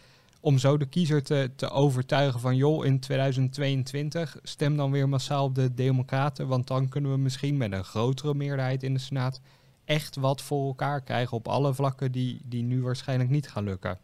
[0.41, 5.45] Om zo de kiezer te, te overtuigen van joh, in 2022 stem dan weer massaal
[5.45, 9.41] op de democraten, want dan kunnen we misschien met een grotere meerderheid in de Senaat
[9.85, 13.99] echt wat voor elkaar krijgen op alle vlakken die, die nu waarschijnlijk niet gaan lukken.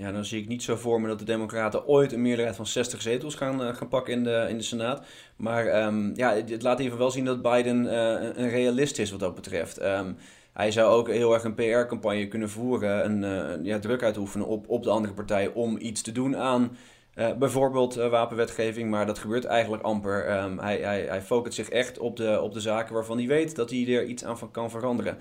[0.00, 2.66] Ja, dan zie ik niet zo voor me dat de Democraten ooit een meerderheid van
[2.66, 5.06] 60 zetels gaan, uh, gaan pakken in de, in de Senaat.
[5.36, 7.92] Maar um, ja, het laat even wel zien dat Biden uh,
[8.34, 9.82] een realist is wat dat betreft.
[9.82, 10.16] Um,
[10.60, 14.68] hij zou ook heel erg een PR-campagne kunnen voeren en uh, ja, druk uitoefenen op,
[14.68, 16.76] op de andere partij om iets te doen aan
[17.14, 20.42] uh, bijvoorbeeld uh, wapenwetgeving, maar dat gebeurt eigenlijk amper.
[20.42, 23.56] Um, hij, hij, hij focust zich echt op de, op de zaken waarvan hij weet
[23.56, 25.18] dat hij er iets aan kan veranderen.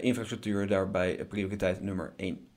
[0.00, 2.48] Infrastructuur daarbij prioriteit nummer 1.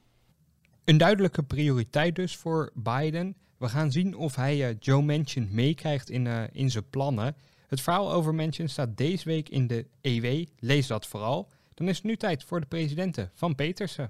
[0.86, 3.36] Een duidelijke prioriteit dus voor Biden.
[3.58, 7.36] We gaan zien of hij Joe Manchin meekrijgt in, in zijn plannen.
[7.68, 10.46] Het verhaal over Manchin staat deze week in de EW.
[10.60, 11.48] Lees dat vooral.
[11.80, 14.10] Dan is het nu tijd voor de presidenten van Petersen.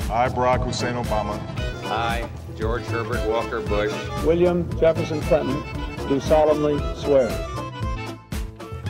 [0.00, 1.34] Hi, Barack Hussein Obama.
[1.84, 2.24] I,
[2.58, 4.24] George Herbert Walker Bush.
[4.24, 5.62] William Jefferson Clinton,
[6.08, 7.28] do solemnly swear.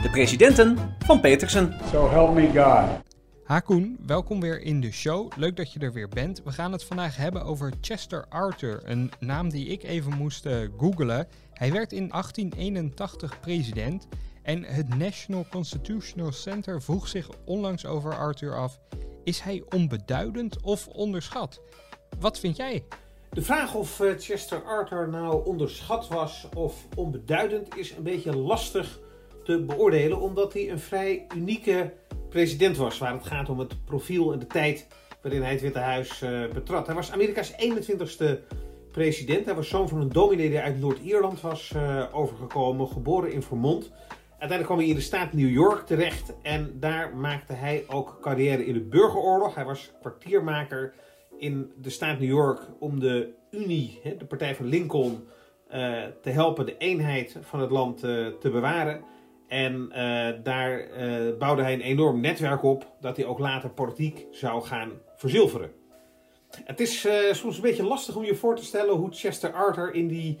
[0.01, 1.73] De presidenten van Petersen.
[1.91, 3.05] So help me God.
[3.43, 5.31] Hakoen, welkom weer in de show.
[5.35, 6.41] Leuk dat je er weer bent.
[6.43, 10.55] We gaan het vandaag hebben over Chester Arthur, een naam die ik even moest uh,
[10.77, 11.27] googlen.
[11.53, 14.07] Hij werd in 1881 president
[14.47, 18.79] en het National Constitutional Center vroeg zich onlangs over Arthur af:
[19.23, 21.61] is hij onbeduidend of onderschat?
[22.19, 22.83] Wat vind jij?
[23.29, 28.99] De vraag of uh, Chester Arthur nou onderschat was of onbeduidend is een beetje lastig
[29.43, 31.93] te beoordelen, omdat hij een vrij unieke
[32.29, 34.87] president was, waar het gaat om het profiel en de tijd
[35.21, 36.85] waarin hij het Witte Huis uh, betrad.
[36.85, 38.25] Hij was Amerika's 21ste
[38.91, 39.45] president.
[39.45, 43.91] Hij was zoon van een dominee die uit Noord-Ierland was uh, overgekomen, geboren in Vermont.
[44.39, 48.65] Uiteindelijk kwam hij in de staat New York terecht en daar maakte hij ook carrière
[48.65, 49.55] in de burgeroorlog.
[49.55, 50.93] Hij was kwartiermaker
[51.37, 55.27] in de staat New York om de Unie, de partij van Lincoln,
[55.73, 59.03] uh, te helpen de eenheid van het land uh, te bewaren.
[59.47, 60.87] En uh, daar
[61.39, 65.71] bouwde hij een enorm netwerk op dat hij ook later politiek zou gaan verzilveren.
[66.63, 70.07] Het is soms een beetje lastig om je voor te stellen hoe Chester Arthur in
[70.07, 70.37] die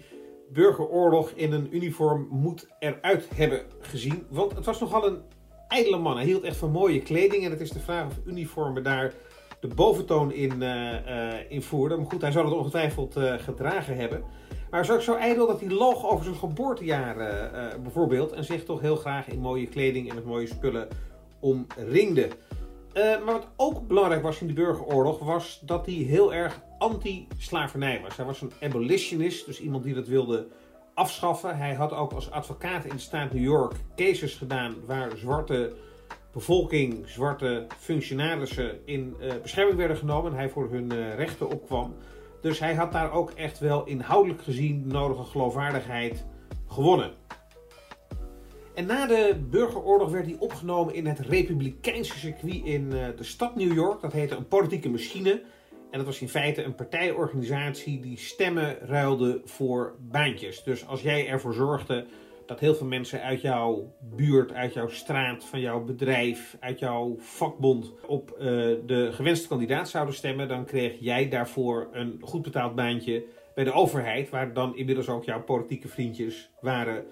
[0.53, 4.25] burgeroorlog in een uniform moet eruit hebben gezien.
[4.29, 5.21] Want het was nogal een
[5.67, 6.15] ijdele man.
[6.15, 7.45] Hij hield echt van mooie kleding.
[7.45, 9.13] En het is de vraag of uniformen daar
[9.59, 11.97] de boventoon in, uh, in voerde.
[11.97, 14.19] Maar goed, hij zou het ongetwijfeld uh, gedragen hebben.
[14.49, 17.15] Maar hij was ook zo ijdel dat hij loog over zijn geboortejaar
[17.81, 18.31] bijvoorbeeld.
[18.31, 20.87] En zich toch heel graag in mooie kleding en met mooie spullen
[21.39, 22.27] omringde.
[22.93, 28.17] maar wat ook belangrijk was in de burgeroorlog was dat hij heel erg anti-slavernij was.
[28.17, 30.47] Hij was een abolitionist, dus iemand die dat wilde
[30.93, 31.57] afschaffen.
[31.57, 35.75] Hij had ook als advocaat in de staat New York cases gedaan waar zwarte
[36.33, 41.95] bevolking, zwarte functionarissen in uh, bescherming werden genomen en hij voor hun uh, rechten opkwam.
[42.41, 46.25] Dus hij had daar ook echt wel inhoudelijk gezien de nodige geloofwaardigheid
[46.67, 47.13] gewonnen.
[48.73, 53.55] En na de burgeroorlog werd hij opgenomen in het Republikeinse circuit in uh, de stad
[53.55, 54.01] New York.
[54.01, 55.43] Dat heette een politieke machine.
[55.91, 60.63] En dat was in feite een partijorganisatie die stemmen ruilde voor baantjes.
[60.63, 62.05] Dus als jij ervoor zorgde
[62.45, 67.15] dat heel veel mensen uit jouw buurt, uit jouw straat, van jouw bedrijf, uit jouw
[67.19, 68.45] vakbond op uh,
[68.85, 73.71] de gewenste kandidaat zouden stemmen, dan kreeg jij daarvoor een goed betaald baantje bij de
[73.71, 77.05] overheid, waar dan inmiddels ook jouw politieke vriendjes waren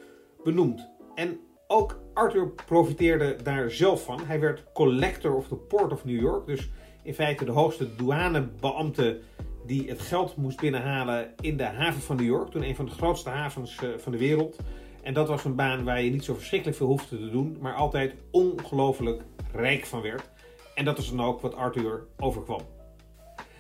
[0.44, 0.90] benoemd.
[1.16, 4.20] En ook Arthur profiteerde daar zelf van.
[4.26, 6.70] Hij werd collector of the Port of New York, dus
[7.06, 9.20] in feite de hoogste douanebeambte
[9.66, 12.92] die het geld moest binnenhalen in de haven van New York, toen een van de
[12.92, 14.60] grootste havens uh, van de wereld.
[15.02, 17.74] En dat was een baan waar je niet zo verschrikkelijk veel hoefde te doen, maar
[17.74, 19.22] altijd ongelooflijk
[19.54, 20.30] rijk van werd.
[20.76, 22.62] En dat is dan ook wat Arthur overkwam.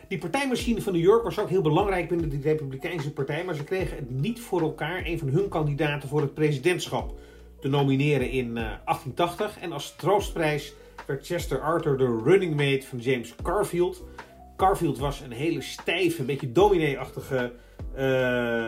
[0.07, 3.63] Die partijmachine van New York was ook heel belangrijk binnen de Republikeinse Partij, maar ze
[3.63, 7.19] kregen het niet voor elkaar een van hun kandidaten voor het presidentschap
[7.59, 9.59] te nomineren in uh, 1880.
[9.59, 10.73] En als troostprijs
[11.07, 14.03] werd Chester Arthur de running mate van James Garfield.
[14.57, 17.51] Garfield was een hele stijve, een beetje dominee-achtige
[17.97, 18.67] uh,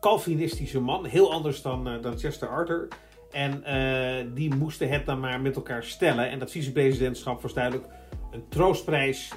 [0.00, 1.04] Calvinistische man.
[1.06, 2.88] Heel anders dan, uh, dan Chester Arthur.
[3.30, 6.30] En uh, die moesten het dan maar met elkaar stellen.
[6.30, 7.86] En dat vicepresidentschap was duidelijk
[8.30, 9.32] een troostprijs.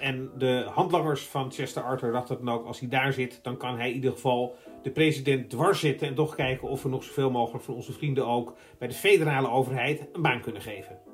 [0.00, 3.76] en de handlangers van Chester Arthur dachten dan ook, als hij daar zit, dan kan
[3.76, 6.08] hij in ieder geval de president dwars zitten.
[6.08, 9.48] En toch kijken of we nog zoveel mogelijk van onze vrienden ook bij de federale
[9.48, 11.11] overheid een baan kunnen geven.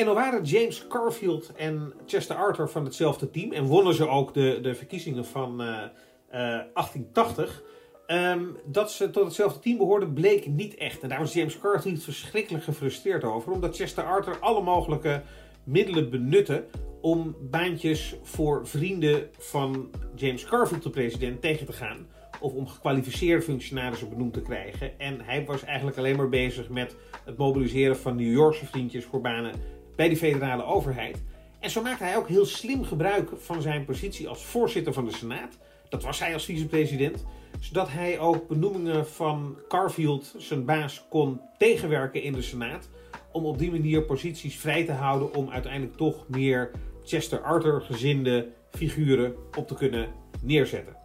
[0.00, 3.52] En dan waren James Garfield en Chester Arthur van hetzelfde team.
[3.52, 5.82] En wonnen ze ook de, de verkiezingen van uh, uh,
[6.30, 7.62] 1880.
[8.06, 11.02] Um, dat ze tot hetzelfde team behoorden bleek niet echt.
[11.02, 13.52] En daar was James Garfield verschrikkelijk gefrustreerd over.
[13.52, 15.22] Omdat Chester Arthur alle mogelijke
[15.64, 16.64] middelen benutte
[17.00, 22.06] om baantjes voor vrienden van James Garfield, de president, tegen te gaan.
[22.40, 24.98] Of om gekwalificeerde functionarissen benoemd te krijgen.
[24.98, 29.20] En hij was eigenlijk alleen maar bezig met het mobiliseren van New Yorkse vriendjes voor
[29.20, 29.52] banen
[30.00, 31.22] bij de federale overheid.
[31.58, 35.12] En zo maakte hij ook heel slim gebruik van zijn positie als voorzitter van de
[35.12, 35.58] Senaat.
[35.88, 37.24] Dat was hij als vicepresident.
[37.58, 42.88] Zodat hij ook benoemingen van Carfield, zijn baas, kon tegenwerken in de Senaat.
[43.32, 46.70] Om op die manier posities vrij te houden om uiteindelijk toch meer
[47.04, 50.08] Chester Arthur gezinde figuren op te kunnen
[50.42, 50.96] neerzetten.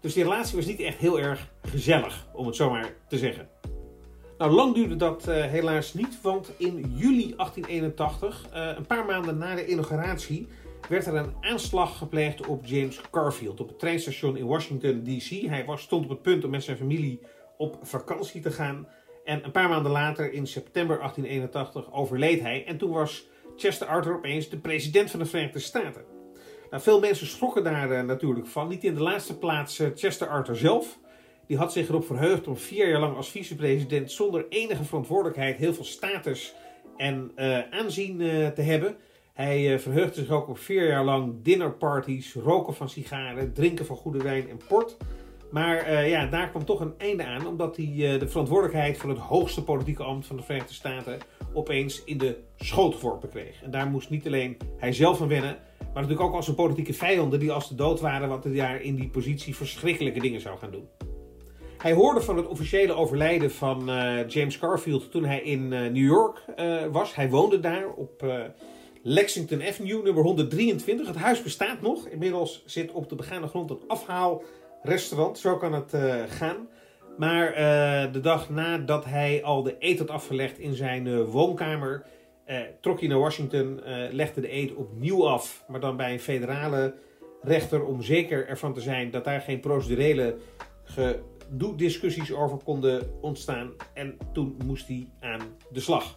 [0.00, 3.48] Dus die relatie was niet echt heel erg gezellig, om het zo maar te zeggen.
[4.40, 9.38] Nou, lang duurde dat uh, helaas niet, want in juli 1881, uh, een paar maanden
[9.38, 10.48] na de inauguratie,
[10.88, 15.48] werd er een aanslag gepleegd op James Garfield op het treinstation in Washington DC.
[15.48, 17.20] Hij was, stond op het punt om met zijn familie
[17.56, 18.88] op vakantie te gaan.
[19.24, 22.66] En een paar maanden later, in september 1881, overleed hij.
[22.66, 23.26] En toen was
[23.56, 26.04] Chester Arthur opeens de president van de Verenigde Staten.
[26.70, 28.68] Nou, veel mensen schrokken daar uh, natuurlijk van.
[28.68, 30.98] Niet in de laatste plaats Chester Arthur zelf.
[31.50, 35.74] Die had zich erop verheugd om vier jaar lang als vicepresident zonder enige verantwoordelijkheid heel
[35.74, 36.54] veel status
[36.96, 38.96] en uh, aanzien uh, te hebben.
[39.32, 43.96] Hij uh, verheugde zich ook op vier jaar lang dinnerparties, roken van sigaren, drinken van
[43.96, 44.96] goede wijn en port.
[45.50, 49.64] Maar ja, daar kwam toch een einde aan, omdat hij de verantwoordelijkheid van het hoogste
[49.64, 51.18] politieke ambt van de Verenigde Staten
[51.52, 53.62] opeens in de schoot geworpen kreeg.
[53.62, 56.94] En daar moest niet alleen hij zelf van wennen, maar natuurlijk ook al zijn politieke
[56.94, 60.58] vijanden die als de dood waren, wat hij daar in die positie verschrikkelijke dingen zou
[60.58, 60.88] gaan doen.
[61.80, 65.96] Hij hoorde van het officiële overlijden van uh, James Garfield toen hij in uh, New
[65.96, 67.14] York uh, was.
[67.14, 68.24] Hij woonde daar op
[69.02, 71.06] Lexington Avenue, nummer 123.
[71.06, 72.06] Het huis bestaat nog.
[72.06, 75.38] Inmiddels zit op de begane grond een afhaalrestaurant.
[75.38, 75.94] Zo kan het
[76.28, 76.68] gaan.
[77.18, 77.52] Maar
[78.12, 82.06] de dag nadat hij al de eet had afgelegd in zijn woonkamer,
[82.80, 85.64] trok hij naar Washington, legde de eet opnieuw af.
[85.68, 86.94] Maar dan bij een federale
[87.42, 90.36] rechter om zeker ervan te zijn dat daar geen procedurele
[90.84, 91.20] ge
[91.76, 93.72] discussies over konden ontstaan.
[93.94, 96.16] En toen moest hij aan de slag.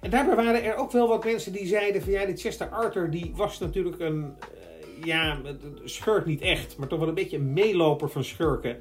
[0.00, 3.10] En daarbij waren er ook wel wat mensen die zeiden van ja, die Chester Arthur
[3.10, 5.40] die was natuurlijk een, uh, ja,
[5.84, 8.76] schurk niet echt, maar toch wel een beetje een meeloper van schurken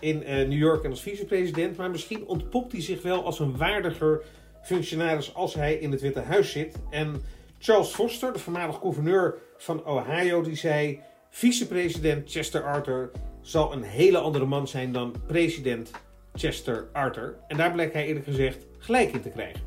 [0.00, 1.76] in uh, New York en als vicepresident.
[1.76, 4.22] Maar misschien ontpopt hij zich wel als een waardiger
[4.62, 6.76] functionaris als hij in het Witte Huis zit.
[6.90, 7.22] En
[7.58, 13.10] Charles Foster, de voormalig gouverneur van Ohio, die zei: vicepresident Chester Arthur
[13.44, 15.90] zal een hele andere man zijn dan president
[16.34, 17.36] Chester Arthur.
[17.48, 19.60] En daar bleek hij eerlijk gezegd gelijk in te krijgen.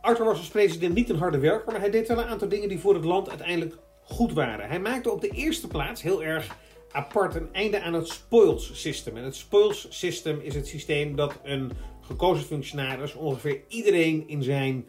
[0.00, 2.68] Arthur was als president niet een harde werker, maar hij deed wel een aantal dingen
[2.68, 4.68] die voor het land uiteindelijk goed waren.
[4.68, 6.56] Hij maakte op de eerste plaats heel erg
[6.92, 9.16] apart een einde aan het spoils system.
[9.16, 14.84] En het spoils system is het systeem dat een gekozen functionaris ongeveer iedereen in zijn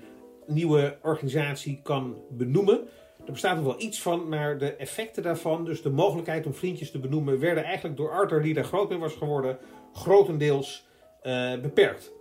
[0.48, 2.88] nieuwe organisatie kan benoemen.
[3.26, 6.92] Er bestaat nog wel iets van, maar de effecten daarvan, dus de mogelijkheid om vriendjes
[6.92, 9.58] te benoemen, werden eigenlijk door Arthur, die daar groot mee was geworden,
[9.94, 10.88] grotendeels
[11.24, 12.12] uh, beperkt.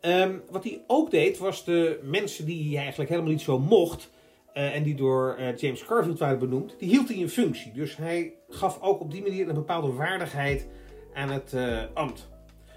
[0.00, 4.10] Um, wat hij ook deed, was de mensen die hij eigenlijk helemaal niet zo mocht,
[4.54, 7.72] uh, en die door uh, James Garfield waren benoemd, die hield hij in functie.
[7.72, 10.66] Dus hij gaf ook op die manier een bepaalde waardigheid
[11.14, 11.54] aan het
[11.94, 12.28] ambt.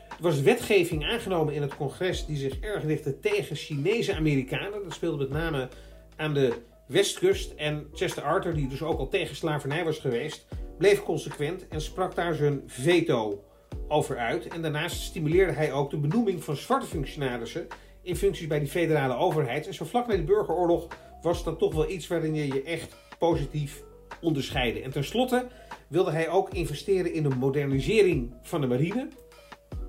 [0.10, 4.84] Er was wetgeving aangenomen in het congres die zich erg richtte tegen Chinese Amerikanen.
[4.84, 5.68] Dat speelde met name
[6.16, 6.54] aan de
[6.92, 7.52] Westkust.
[7.52, 12.16] En Chester Arthur, die dus ook al tegen slavernij was geweest, bleef consequent en sprak
[12.16, 13.44] daar zijn veto
[13.88, 14.48] over uit.
[14.48, 17.68] En daarnaast stimuleerde hij ook de benoeming van zwarte functionarissen
[18.04, 19.68] in functies bij die federale overheid.
[19.68, 20.88] En zo vlak na de burgeroorlog
[21.22, 23.84] was dat toch wel iets waarin je je echt positief
[24.22, 24.82] onderscheidde.
[24.82, 25.48] En tenslotte
[25.88, 29.08] wilde hij ook investeren in de modernisering van de marine.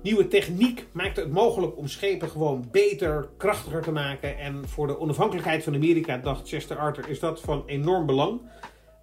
[0.03, 4.37] Nieuwe techniek maakte het mogelijk om schepen gewoon beter, krachtiger te maken.
[4.37, 8.41] En voor de onafhankelijkheid van Amerika, dacht Chester Arthur, is dat van enorm belang.
[8.41, 8.47] Uh,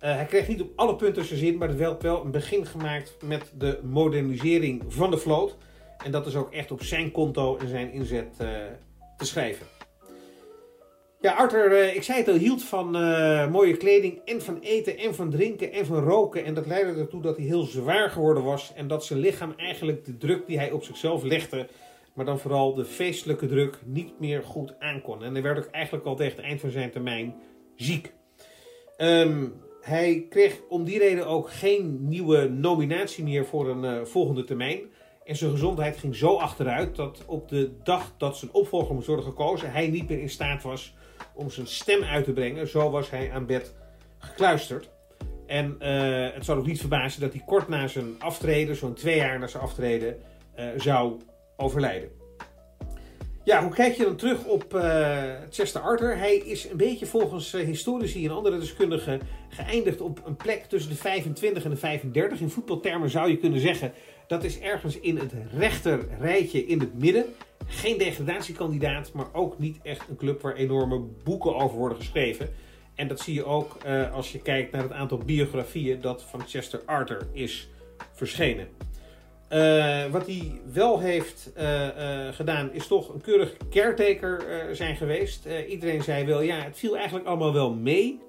[0.00, 3.16] hij kreeg niet op alle punten zijn zin, maar er werd wel een begin gemaakt
[3.24, 5.56] met de modernisering van de vloot.
[6.04, 8.48] En dat is ook echt op zijn konto en zijn inzet uh,
[9.16, 9.66] te schrijven.
[11.20, 14.98] Ja, Arthur, uh, ik zei het al, hield van uh, mooie kleding en van eten
[14.98, 16.44] en van drinken en van roken.
[16.44, 18.72] En dat leidde ertoe dat hij heel zwaar geworden was.
[18.74, 21.68] En dat zijn lichaam eigenlijk de druk die hij op zichzelf legde,
[22.14, 25.24] maar dan vooral de feestelijke druk, niet meer goed aankon.
[25.24, 27.34] En hij werd ook eigenlijk al tegen het eind van zijn termijn
[27.76, 28.12] ziek.
[28.98, 34.44] Um, hij kreeg om die reden ook geen nieuwe nominatie meer voor een uh, volgende
[34.44, 34.80] termijn.
[35.24, 39.24] En zijn gezondheid ging zo achteruit dat op de dag dat zijn opvolger moest worden
[39.24, 40.94] gekozen, hij niet meer in staat was
[41.34, 42.68] om zijn stem uit te brengen.
[42.68, 43.74] Zo was hij aan bed
[44.18, 44.90] gekluisterd.
[45.46, 49.16] En uh, het zal ook niet verbazen dat hij kort na zijn aftreden, zo'n twee
[49.16, 50.16] jaar na zijn aftreden,
[50.58, 51.20] uh, zou
[51.56, 52.10] overlijden.
[53.44, 56.16] Ja, hoe kijk je dan terug op uh, Chester Arthur?
[56.16, 60.96] Hij is een beetje volgens historici en andere deskundigen geëindigd op een plek tussen de
[60.96, 62.40] 25 en de 35.
[62.40, 63.92] In voetbaltermen zou je kunnen zeggen
[64.26, 67.24] dat is ergens in het rechter rijtje in het midden.
[67.72, 72.48] Geen degradatiekandidaat, maar ook niet echt een club waar enorme boeken over worden geschreven.
[72.94, 76.40] En dat zie je ook uh, als je kijkt naar het aantal biografieën dat van
[76.46, 77.68] Chester Arthur is
[78.12, 78.68] verschenen.
[79.52, 81.88] Uh, wat hij wel heeft uh,
[82.30, 85.46] gedaan, is toch een keurig caretaker zijn geweest.
[85.68, 88.20] iedereen zei wel, ja, het viel eigenlijk allemaal wel mee.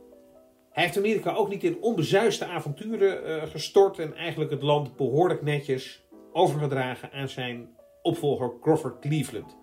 [0.71, 6.03] Hij heeft Amerika ook niet in onbezuiste avonturen gestort en eigenlijk het land behoorlijk netjes
[6.31, 7.69] overgedragen aan zijn
[8.01, 9.57] opvolger Crawford Cleveland.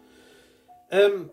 [0.90, 1.30] Um,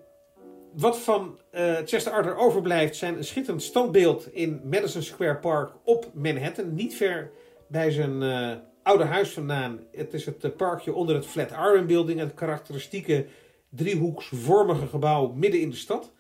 [0.74, 6.12] wat van uh, Chester Arthur overblijft zijn een schitterend standbeeld in Madison Square Park op
[6.14, 6.74] Manhattan.
[6.74, 7.32] Niet ver
[7.68, 8.52] bij zijn uh,
[8.84, 9.80] oude huis vandaan.
[9.92, 12.20] Het is het uh, parkje onder het Flatiron Building.
[12.20, 13.26] Het karakteristieke
[13.70, 16.12] driehoeksvormige gebouw midden in de stad.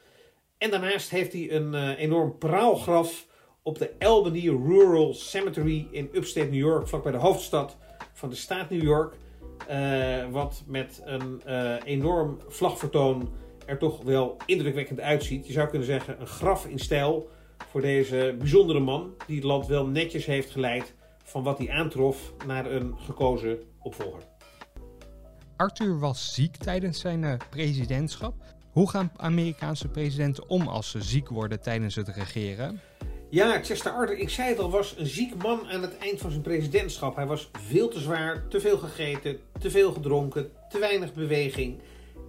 [0.58, 3.28] En daarnaast heeft hij een enorm praalgraf
[3.64, 6.88] op de Albany Rural Cemetery in upstate New York.
[6.88, 7.78] Vlakbij de hoofdstad
[8.14, 9.16] van de staat New York.
[10.32, 11.42] Wat met een
[11.84, 13.30] enorm vlagvertoon
[13.66, 15.48] er toch wel indrukwekkend uitziet.
[15.48, 17.30] Je zou kunnen zeggen een graf in stijl
[17.70, 22.34] voor deze bijzondere man die het land wel netjes heeft geleid van wat hij aantrof
[22.46, 24.22] naar een gekozen opvolger.
[25.56, 28.34] Arthur was ziek tijdens zijn uh, presidentschap.
[28.72, 32.80] Hoe gaan Amerikaanse presidenten om als ze ziek worden tijdens het regeren?
[33.36, 36.30] Ja, Chester Arthur, ik zei het al, was een ziek man aan het eind van
[36.32, 37.16] zijn presidentschap.
[37.16, 41.82] Hij was veel te zwaar, te veel gegeten, te veel gedronken, te weinig beweging.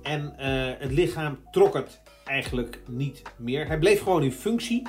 [0.03, 0.45] En uh,
[0.79, 3.67] het lichaam trok het eigenlijk niet meer.
[3.67, 4.83] Hij bleef gewoon in functie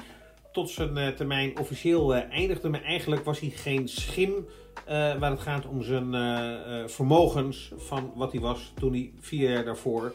[0.52, 2.70] tot zijn uh, termijn officieel uh, eindigde.
[2.70, 4.48] Maar eigenlijk was hij geen schim
[5.20, 6.10] waar het gaat om zijn
[6.90, 10.14] vermogens van wat hij was toen hij vier jaar daarvoor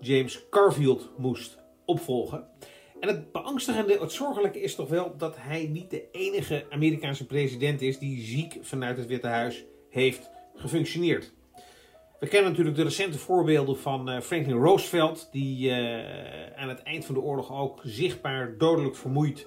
[0.00, 2.44] James Carfield moest opvolgen.
[3.04, 7.82] En het beangstigende, het zorgelijke is toch wel dat hij niet de enige Amerikaanse president
[7.82, 11.32] is die ziek vanuit het Witte Huis heeft gefunctioneerd.
[12.20, 17.04] We kennen natuurlijk de recente voorbeelden van uh, Franklin Roosevelt, die uh, aan het eind
[17.04, 19.46] van de oorlog ook zichtbaar dodelijk vermoeid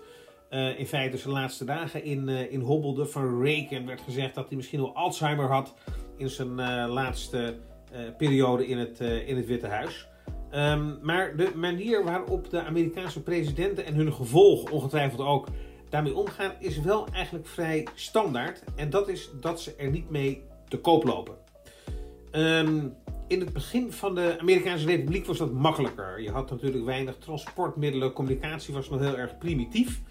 [0.49, 3.05] uh, in feite zijn laatste dagen in, in hobbelde.
[3.05, 5.73] Van Reagan werd gezegd dat hij misschien wel Alzheimer had
[6.17, 6.55] in zijn
[6.89, 7.57] laatste
[8.17, 10.07] periode in het, in het Witte Huis.
[10.55, 15.47] Um, maar de manier waarop de Amerikaanse presidenten en hun gevolgen ongetwijfeld ook
[15.89, 18.63] daarmee omgaan, is wel eigenlijk vrij standaard.
[18.75, 21.35] En dat is dat ze er niet mee te koop lopen.
[22.31, 22.93] Um,
[23.27, 26.21] in het begin van de Amerikaanse Republiek was dat makkelijker.
[26.21, 30.01] Je had natuurlijk weinig transportmiddelen, communicatie was nog heel erg primitief.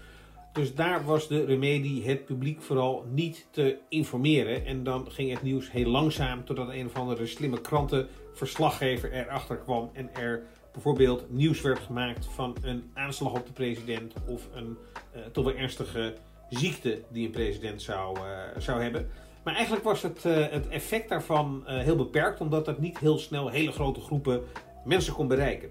[0.56, 4.64] Dus daar was de remedie het publiek vooral niet te informeren.
[4.64, 9.90] En dan ging het nieuws heel langzaam totdat een of andere slimme krantenverslaggever erachter kwam.
[9.92, 10.42] En er
[10.72, 14.76] bijvoorbeeld nieuws werd gemaakt van een aanslag op de president of een
[15.16, 16.14] uh, toch wel ernstige
[16.48, 18.22] ziekte die een president zou, uh,
[18.58, 19.10] zou hebben.
[19.44, 23.48] Maar eigenlijk was het, uh, het effect daarvan heel beperkt, omdat het niet heel snel
[23.48, 24.42] hele grote groepen
[24.84, 25.70] mensen kon bereiken.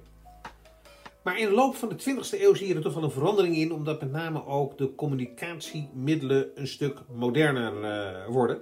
[1.25, 3.55] Maar in de loop van de 20e eeuw zie je er toch wel een verandering
[3.55, 8.61] in, omdat met name ook de communicatiemiddelen een stuk moderner uh, worden.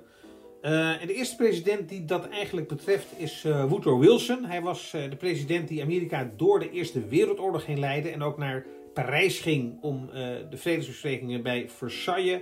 [0.61, 4.45] en de eerste president die dat eigenlijk betreft is Woodrow Wilson.
[4.45, 8.65] Hij was de president die Amerika door de Eerste Wereldoorlog heen leidde en ook naar
[8.93, 10.09] Parijs ging om
[10.49, 12.41] de vredesbesprekingen bij Versailles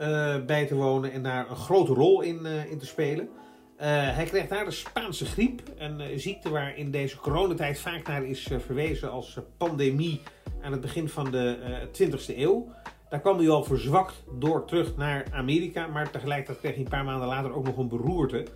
[0.00, 3.28] uh, bij te wonen en daar een grote rol in, uh, in te spelen.
[3.76, 8.24] Uh, hij kreeg daar de Spaanse griep, een ziekte waar in deze coronatijd vaak naar
[8.24, 10.20] is verwezen als pandemie
[10.62, 11.58] aan het begin van de
[11.92, 12.68] 20e eeuw.
[13.08, 17.04] Daar kwam hij al verzwakt door terug naar Amerika, maar tegelijkertijd kreeg hij een paar
[17.04, 18.46] maanden later ook nog een beroerte.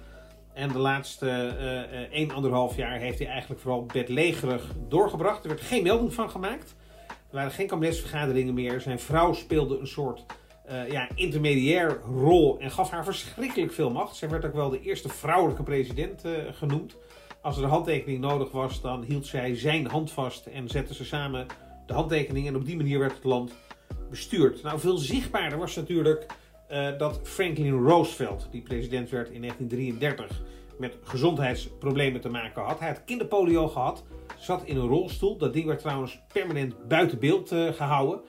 [0.52, 1.56] En de laatste
[2.12, 5.42] uh, 1,5 jaar heeft hij eigenlijk vooral bedlegerig doorgebracht.
[5.42, 6.74] Er werd geen melding van gemaakt.
[7.08, 8.80] Er waren geen kabinetsvergaderingen meer.
[8.80, 10.24] Zijn vrouw speelde een soort
[10.70, 14.16] uh, ja, intermediair rol en gaf haar verschrikkelijk veel macht.
[14.16, 16.96] Zij werd ook wel de eerste vrouwelijke president uh, genoemd.
[17.42, 21.04] Als er een handtekening nodig was, dan hield zij zijn hand vast en zetten ze
[21.04, 21.46] samen
[21.86, 22.46] de handtekening.
[22.46, 23.52] En op die manier werd het land
[24.10, 24.62] bestuurd.
[24.62, 26.26] Nou, veel zichtbaarder was natuurlijk
[26.70, 30.42] uh, dat Franklin Roosevelt, die president werd in 1933,
[30.78, 32.78] met gezondheidsproblemen te maken had.
[32.78, 34.04] Hij had kinderpolio gehad,
[34.38, 35.36] zat in een rolstoel.
[35.36, 38.20] Dat ding werd trouwens permanent buiten beeld gehouden.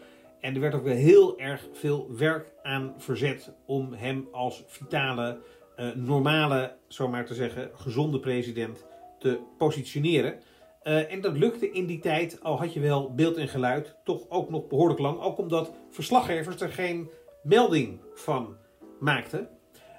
[0.42, 5.40] En er werd ook wel heel erg veel werk aan verzet om hem als vitale,
[5.78, 8.86] uh, normale, zomaar te zeggen, gezonde president
[9.20, 10.40] te positioneren.
[10.84, 14.30] Uh, en dat lukte in die tijd, al had je wel beeld en geluid, toch
[14.30, 15.20] ook nog behoorlijk lang.
[15.20, 17.10] Ook omdat verslaggevers er geen
[17.44, 18.56] melding van
[19.00, 19.50] maakten.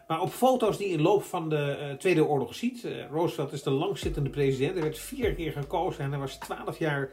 [0.06, 3.70] Maar op foto's die in loop van de uh, Tweede Oorlog ziet, Roosevelt is de
[3.70, 4.72] langzittende president.
[4.72, 7.10] Hij werd vier keer gekozen en hij was twaalf jaar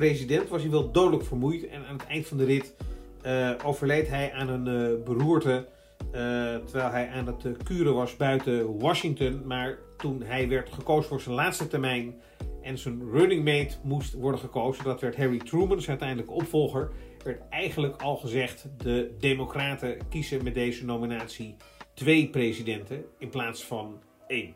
[0.00, 1.68] president was hij wel dodelijk vermoeid.
[1.68, 2.74] En aan het eind van de rit
[3.26, 5.66] uh, overleed hij aan een uh, beroerte.
[6.06, 6.12] Uh,
[6.56, 9.46] terwijl hij aan het kuren was buiten Washington.
[9.46, 12.14] Maar toen hij werd gekozen voor zijn laatste termijn
[12.62, 14.84] En zijn running mate moest worden gekozen.
[14.84, 16.82] Dat werd Harry Truman, zijn uiteindelijke opvolger.
[17.18, 21.56] Er werd eigenlijk al gezegd: de Democraten kiezen met deze nominatie
[21.94, 24.54] twee presidenten in plaats van één.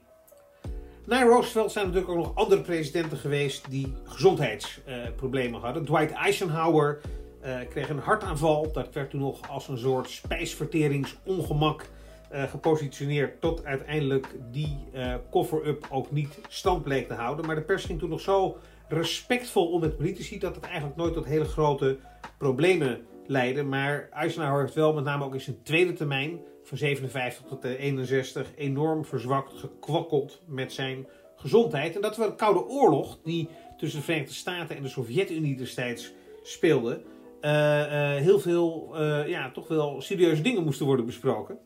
[1.07, 5.85] Na Roosevelt zijn er natuurlijk ook nog andere presidenten geweest die gezondheidsproblemen hadden.
[5.85, 7.01] Dwight Eisenhower
[7.45, 8.73] uh, kreeg een hartaanval.
[8.73, 11.89] Dat werd toen nog als een soort spijsverteringsongemak
[12.33, 13.41] uh, gepositioneerd.
[13.41, 17.47] Tot uiteindelijk die uh, cover-up ook niet stand bleek te houden.
[17.47, 18.57] Maar de pers ging toen nog zo
[18.89, 21.99] respectvol om met politici dat het eigenlijk nooit tot hele grote
[22.39, 23.63] problemen leidde.
[23.63, 26.41] Maar Eisenhower heeft wel met name ook in zijn tweede termijn
[26.79, 31.07] van 57 tot 61 enorm verzwakt, gekwakkeld met zijn
[31.37, 31.95] gezondheid.
[31.95, 36.13] En dat we de Koude Oorlog, die tussen de Verenigde Staten en de Sovjet-Unie destijds
[36.43, 37.03] speelde,
[37.41, 41.59] uh, uh, heel veel, uh, ja, toch wel serieuze dingen moesten worden besproken.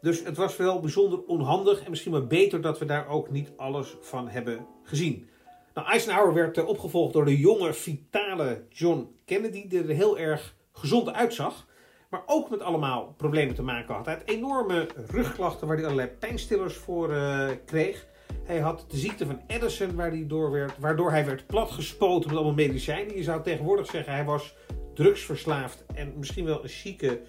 [0.00, 3.52] Dus het was wel bijzonder onhandig en misschien maar beter dat we daar ook niet
[3.56, 5.28] alles van hebben gezien.
[5.74, 11.12] Nou, Eisenhower werd opgevolgd door de jonge, vitale John Kennedy, die er heel erg gezond
[11.12, 11.66] uitzag.
[12.10, 14.06] Maar ook met allemaal problemen te maken had.
[14.06, 18.06] Hij had enorme rugklachten waar hij allerlei pijnstillers voor uh, kreeg.
[18.44, 22.38] Hij had de ziekte van Addison waar hij door werd, waardoor hij werd platgespoten met
[22.38, 23.16] allemaal medicijnen.
[23.16, 24.54] Je zou tegenwoordig zeggen hij was
[24.94, 27.20] drugsverslaafd en misschien wel een chique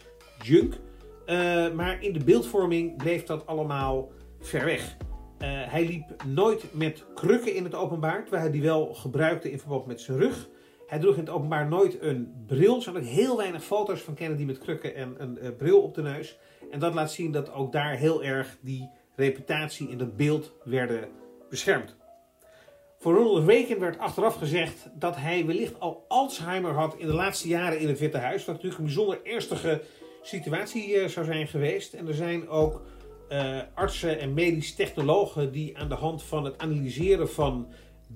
[0.42, 0.74] junk.
[1.26, 4.98] Uh, maar in de beeldvorming bleef dat allemaal ver weg.
[5.40, 9.60] Uh, hij liep nooit met krukken in het openbaar, terwijl hij die wel gebruikte in
[9.60, 10.50] verband met zijn rug.
[10.88, 12.76] Hij droeg in het openbaar nooit een bril.
[12.76, 16.02] Er zijn heel weinig foto's van Kennedy met krukken en een uh, bril op de
[16.02, 16.38] neus.
[16.72, 21.10] En dat laat zien dat ook daar heel erg die reputatie en dat beeld werden
[21.50, 21.96] beschermd.
[23.00, 27.48] Voor Ronald Reagan werd achteraf gezegd dat hij wellicht al Alzheimer had in de laatste
[27.48, 28.46] jaren in het Witte Huis.
[28.46, 29.82] Wat natuurlijk een bijzonder ernstige
[30.22, 31.94] situatie uh, zou zijn geweest.
[31.94, 32.82] En er zijn ook
[33.30, 37.68] uh, artsen en medisch technologen die aan de hand van het analyseren van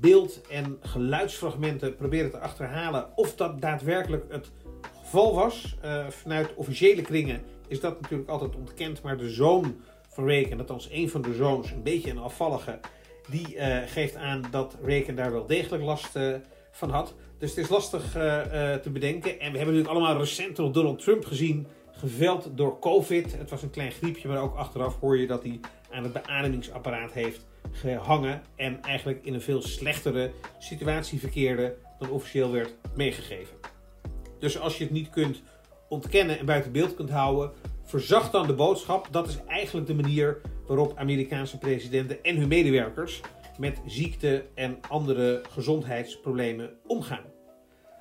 [0.02, 4.52] beeld- en geluidsfragmenten proberen te achterhalen of dat daadwerkelijk het
[5.02, 5.76] geval was.
[5.86, 9.76] Uh, vanuit officiële kringen is dat natuurlijk altijd ontkend, maar de zoon
[10.10, 12.80] van Reagan, althans een van de zoons, een beetje een afvallige,
[13.30, 16.36] die uh, geeft aan dat Reagan daar wel degelijk last uh,
[16.72, 17.14] van had.
[17.38, 18.12] Dus het is lastig
[18.82, 19.32] te bedenken.
[19.32, 23.38] En we hebben natuurlijk allemaal recent nog Donald Trump gezien, geveld door COVID.
[23.38, 25.60] Het was een klein griepje, maar ook achteraf hoor je dat hij
[25.92, 27.46] aan het beademingsapparaat heeft
[27.82, 33.56] gehangen en eigenlijk in een veel slechtere situatie verkeerde dan officieel werd meegegeven.
[34.40, 35.42] Dus als je het niet kunt
[35.90, 37.52] ontkennen en buiten beeld kunt houden,
[37.84, 39.08] verzacht dan de boodschap.
[39.12, 43.22] Dat is eigenlijk de manier waarop Amerikaanse presidenten en hun medewerkers
[43.58, 47.24] met ziekte en andere gezondheidsproblemen omgaan.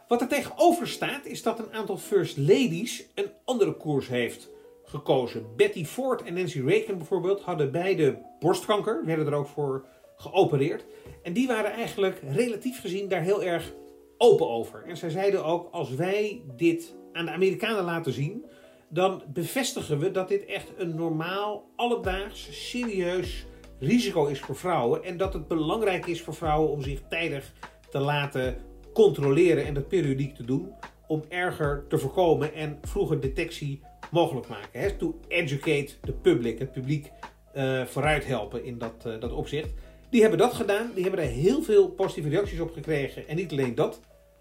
[0.08, 4.50] Wat er tegenover staat is dat een aantal first ladies een andere koers heeft
[4.90, 5.46] gekozen.
[5.56, 9.84] Betty Ford en Nancy Reagan bijvoorbeeld hadden beide borstkanker, werden er ook voor
[10.16, 10.84] geopereerd.
[11.22, 13.72] En die waren eigenlijk relatief gezien daar heel erg
[14.18, 14.84] open over.
[14.86, 18.44] En zij zeiden ook: als wij dit aan de Amerikanen laten zien,
[18.88, 23.46] dan bevestigen we dat dit echt een normaal, alledaags, serieus
[23.78, 25.04] risico is voor vrouwen.
[25.04, 27.52] En dat het belangrijk is voor vrouwen om zich tijdig
[27.90, 28.56] te laten
[28.92, 30.72] controleren en dat periodiek te doen.
[31.06, 33.80] Om erger te voorkomen en vroeger detectie
[34.10, 34.80] mogelijk maken.
[34.80, 34.90] Hè?
[34.90, 37.10] To educate the public, het publiek
[37.56, 39.68] uh, vooruit helpen in dat, uh, dat opzicht.
[40.10, 43.28] Die hebben dat gedaan, die hebben er heel veel positieve reacties op gekregen.
[43.28, 44.00] En niet alleen dat,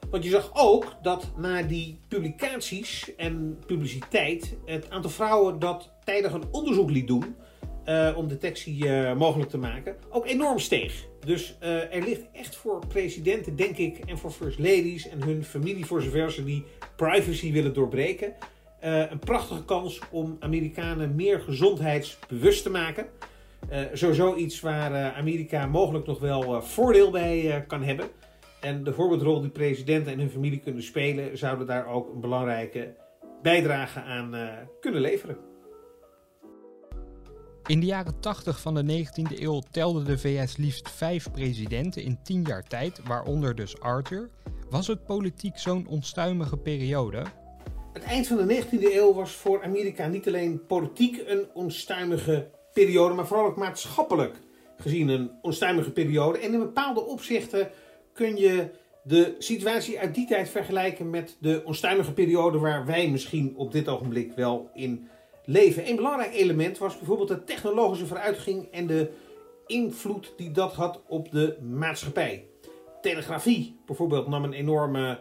[0.10, 6.34] want je zag ook dat na die publicaties en publiciteit het aantal vrouwen dat tijdig
[6.34, 7.36] een onderzoek liet doen
[7.86, 11.08] uh, om detectie mogelijk te maken, ook enorm steeg.
[11.26, 15.86] Dus er ligt echt voor presidenten, denk ik, en voor first ladies en hun familie,
[15.86, 16.64] voor zover ze die
[16.96, 18.34] privacy willen doorbreken,
[18.84, 23.06] uh, een prachtige kans om Amerikanen meer gezondheidsbewust te maken.
[23.72, 28.06] Uh, sowieso iets waar uh, Amerika mogelijk nog wel voordeel bij kan hebben.
[28.62, 32.96] En de voorbeeldrol die presidenten en hun familie kunnen spelen, zouden daar ook een belangrijke
[33.42, 34.36] bijdrage aan
[34.80, 35.38] kunnen leveren.
[37.70, 42.20] In de jaren 80 van de 19e eeuw telde de VS liefst vijf presidenten in
[42.24, 44.30] tien jaar tijd, waaronder dus Arthur.
[44.70, 47.24] Was het politiek zo'n onstuimige periode?
[47.94, 53.14] Het eind van de 19e eeuw was voor Amerika niet alleen politiek een onstuimige periode,
[53.14, 54.36] maar vooral ook maatschappelijk
[54.78, 56.40] gezien een onstuimige periode.
[56.40, 57.72] En in bepaalde opzichten
[58.14, 58.70] kun je
[59.04, 63.88] de situatie uit die tijd vergelijken met de onstuimige periode waar wij misschien op dit
[63.88, 65.08] ogenblik wel in
[65.46, 65.90] leven.
[65.90, 69.10] Een belangrijk element was bijvoorbeeld de technologische vooruitgang en de
[69.66, 72.46] invloed die dat had op de maatschappij.
[73.02, 75.20] Telegrafie bijvoorbeeld nam een enorme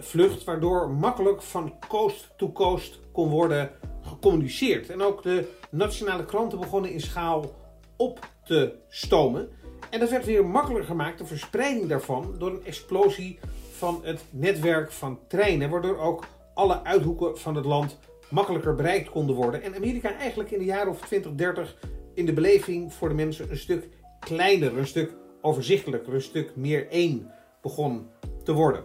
[0.00, 3.70] vlucht, waardoor makkelijk van coast to coast kon worden
[4.02, 4.90] gecommuniceerd.
[4.90, 7.54] En ook de nationale kranten begonnen in schaal
[7.96, 9.48] op te stomen.
[9.90, 13.38] En dat werd weer makkelijker gemaakt, de verspreiding daarvan, door een explosie
[13.72, 16.24] van het netwerk van treinen, waardoor ook
[16.54, 17.98] alle uithoeken van het land
[18.28, 19.62] makkelijker bereikt konden worden.
[19.62, 21.76] En Amerika eigenlijk in de jaren of 20, 30
[22.14, 23.88] in de beleving voor de mensen een stuk
[24.20, 27.30] kleiner, een stuk overzichtelijker, een stuk meer één
[27.62, 28.08] begon
[28.44, 28.84] te worden.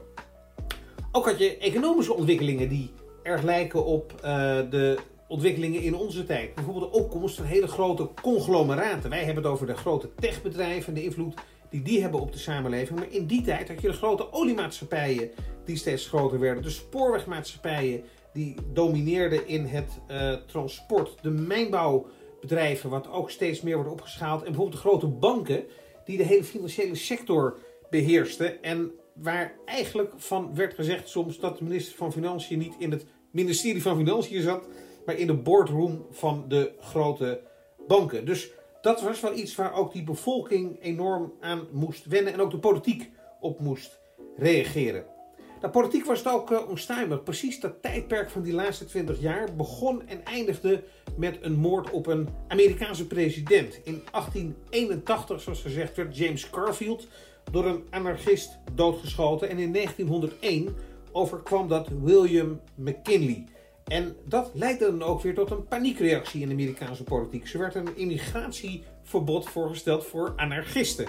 [1.13, 2.91] Ook had je economische ontwikkelingen die
[3.23, 4.21] erg lijken op uh,
[4.69, 4.97] de
[5.27, 6.55] ontwikkelingen in onze tijd.
[6.55, 9.09] Bijvoorbeeld de opkomst van hele grote conglomeraten.
[9.09, 11.33] Wij hebben het over de grote techbedrijven en de invloed
[11.69, 12.99] die die hebben op de samenleving.
[12.99, 15.31] Maar in die tijd had je de grote oliemaatschappijen
[15.65, 16.63] die steeds groter werden.
[16.63, 18.03] De spoorwegmaatschappijen
[18.33, 21.15] die domineerden in het uh, transport.
[21.21, 24.39] De mijnbouwbedrijven, wat ook steeds meer wordt opgeschaald.
[24.39, 25.63] En bijvoorbeeld de grote banken
[26.05, 27.59] die de hele financiële sector
[27.89, 28.63] beheersten.
[28.63, 28.91] En
[29.21, 33.81] waar eigenlijk van werd gezegd soms dat de minister van Financiën niet in het ministerie
[33.81, 34.67] van Financiën zat,
[35.05, 37.41] maar in de boardroom van de grote
[37.87, 38.25] banken.
[38.25, 38.51] Dus
[38.81, 42.59] dat was wel iets waar ook die bevolking enorm aan moest wennen en ook de
[42.59, 43.09] politiek
[43.39, 43.99] op moest
[44.37, 45.05] reageren.
[45.61, 47.23] De politiek was het ook uh, onstuimig.
[47.23, 50.83] Precies dat tijdperk van die laatste 20 jaar begon en eindigde
[51.17, 53.79] met een moord op een Amerikaanse president.
[53.83, 57.07] In 1881, zoals gezegd, werd James Garfield
[57.51, 59.49] door een anarchist doodgeschoten.
[59.49, 60.75] En in 1901
[61.11, 63.45] overkwam dat William McKinley.
[63.85, 67.47] En dat leidde dan ook weer tot een paniekreactie in de Amerikaanse politiek.
[67.47, 71.07] Ze werd een immigratieverbod voorgesteld voor anarchisten.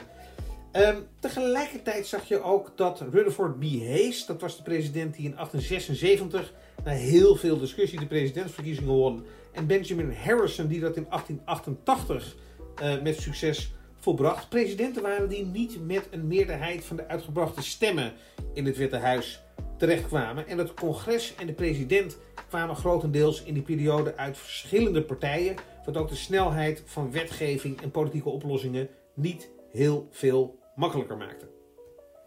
[0.73, 3.63] Um, tegelijkertijd zag je ook dat Rutherford B.
[3.63, 6.53] Hayes, dat was de president die in 1876
[6.85, 12.37] na heel veel discussie de presidentsverkiezingen won, en Benjamin Harrison die dat in 1888
[12.83, 13.73] uh, met succes
[14.03, 18.13] volbracht, presidenten waren die niet met een meerderheid van de uitgebrachte stemmen
[18.55, 19.43] in het Witte Huis
[19.79, 20.47] terechtkwamen.
[20.47, 25.97] En het congres en de president kwamen grotendeels in die periode uit verschillende partijen, wat
[25.97, 31.49] ook de snelheid van wetgeving en politieke oplossingen niet heel veel makkelijker maakte.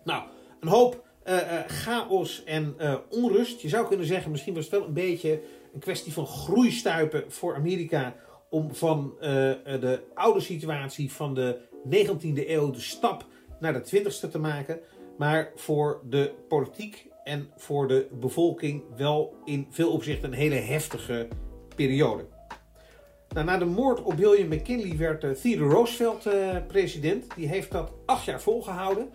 [0.04, 0.24] Nou,
[0.60, 3.62] een hoop uh, uh, chaos en uh, onrust.
[3.62, 5.42] Je zou kunnen zeggen, misschien was het wel een beetje
[5.74, 8.16] een kwestie van groeistuipen voor Amerika
[8.50, 11.58] om van de oude situatie van de
[11.90, 13.26] 19e eeuw de stap
[13.60, 14.80] naar de 20e te maken.
[15.18, 21.28] Maar voor de politiek en voor de bevolking wel in veel opzichten een hele heftige
[21.76, 22.26] periode.
[23.30, 27.26] Nou, na de moord op William McKinley werd uh, Theodore Roosevelt uh, president.
[27.36, 29.10] Die heeft dat acht jaar volgehouden.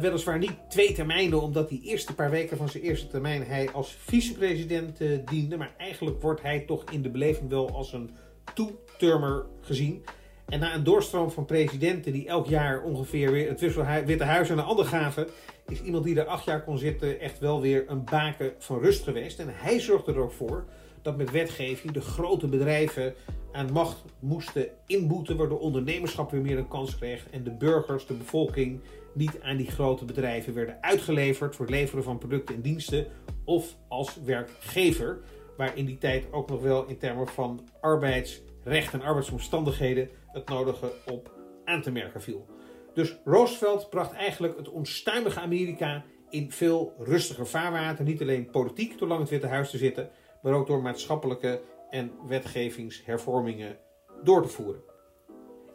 [0.00, 3.96] Weliswaar niet twee termijnen, omdat die eerste paar weken van zijn eerste termijn hij als
[3.98, 5.56] vicepresident diende.
[5.56, 8.10] Maar eigenlijk wordt hij toch in de beleving wel als een
[8.54, 10.04] two-termer gezien.
[10.46, 13.60] En na een doorstroom van presidenten die elk jaar ongeveer weer het
[14.06, 15.26] Witte Huis aan de ander gaven,
[15.68, 19.02] is iemand die er acht jaar kon zitten echt wel weer een baken van rust
[19.02, 19.38] geweest.
[19.38, 20.64] En hij zorgde er ook voor
[21.02, 23.14] dat met wetgeving de grote bedrijven
[23.52, 28.14] aan macht moesten inboeten, waardoor ondernemerschap weer meer een kans kreeg en de burgers, de
[28.14, 28.80] bevolking,
[29.14, 33.06] niet aan die grote bedrijven werden uitgeleverd voor het leveren van producten en diensten
[33.44, 35.20] of als werkgever,
[35.56, 40.92] waar in die tijd ook nog wel in termen van arbeidsrecht en arbeidsomstandigheden het nodige
[41.06, 41.34] op
[41.64, 42.46] aan te merken viel.
[42.94, 48.04] Dus Roosevelt bracht eigenlijk het onstuimige Amerika in veel rustiger vaarwater.
[48.04, 50.10] Niet alleen politiek door lang het Witte Huis te zitten,
[50.42, 53.76] maar ook door maatschappelijke en wetgevingshervormingen
[54.22, 54.82] door te voeren.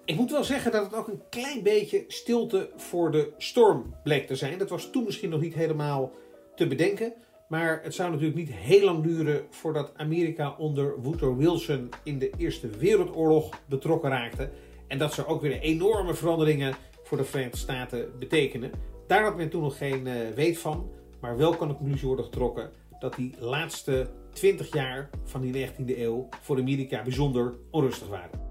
[0.06, 4.28] Ik moet wel zeggen dat het ook een klein beetje stilte voor de storm bleek
[4.28, 4.58] te zijn.
[4.58, 6.12] Dat was toen misschien nog niet helemaal
[6.56, 7.14] te bedenken.
[7.48, 12.30] Maar het zou natuurlijk niet heel lang duren voordat Amerika onder Woodrow Wilson in de
[12.38, 14.50] Eerste Wereldoorlog betrokken raakte.
[14.88, 18.72] En dat zou ook weer enorme veranderingen voor de Verenigde Staten betekenen.
[19.08, 20.90] Daar had men toen nog geen uh, weet van.
[21.20, 22.70] Maar wel kan de conclusie worden getrokken
[23.00, 28.46] dat die laatste 20 jaar van die 19e eeuw voor Amerika bijzonder onrustig waren.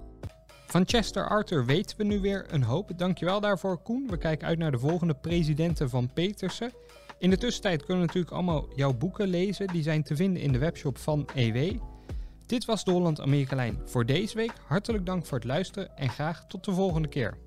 [0.67, 2.91] Van Chester Arthur weten we nu weer een hoop.
[2.97, 4.07] Dankjewel daarvoor, Koen.
[4.09, 6.71] We kijken uit naar de volgende presidenten van Petersen.
[7.19, 9.67] In de tussentijd kunnen we natuurlijk allemaal jouw boeken lezen.
[9.67, 11.79] Die zijn te vinden in de webshop van EW.
[12.45, 14.53] Dit was de Holland Amerika Lijn voor deze week.
[14.67, 17.37] Hartelijk dank voor het luisteren en graag tot de volgende keer.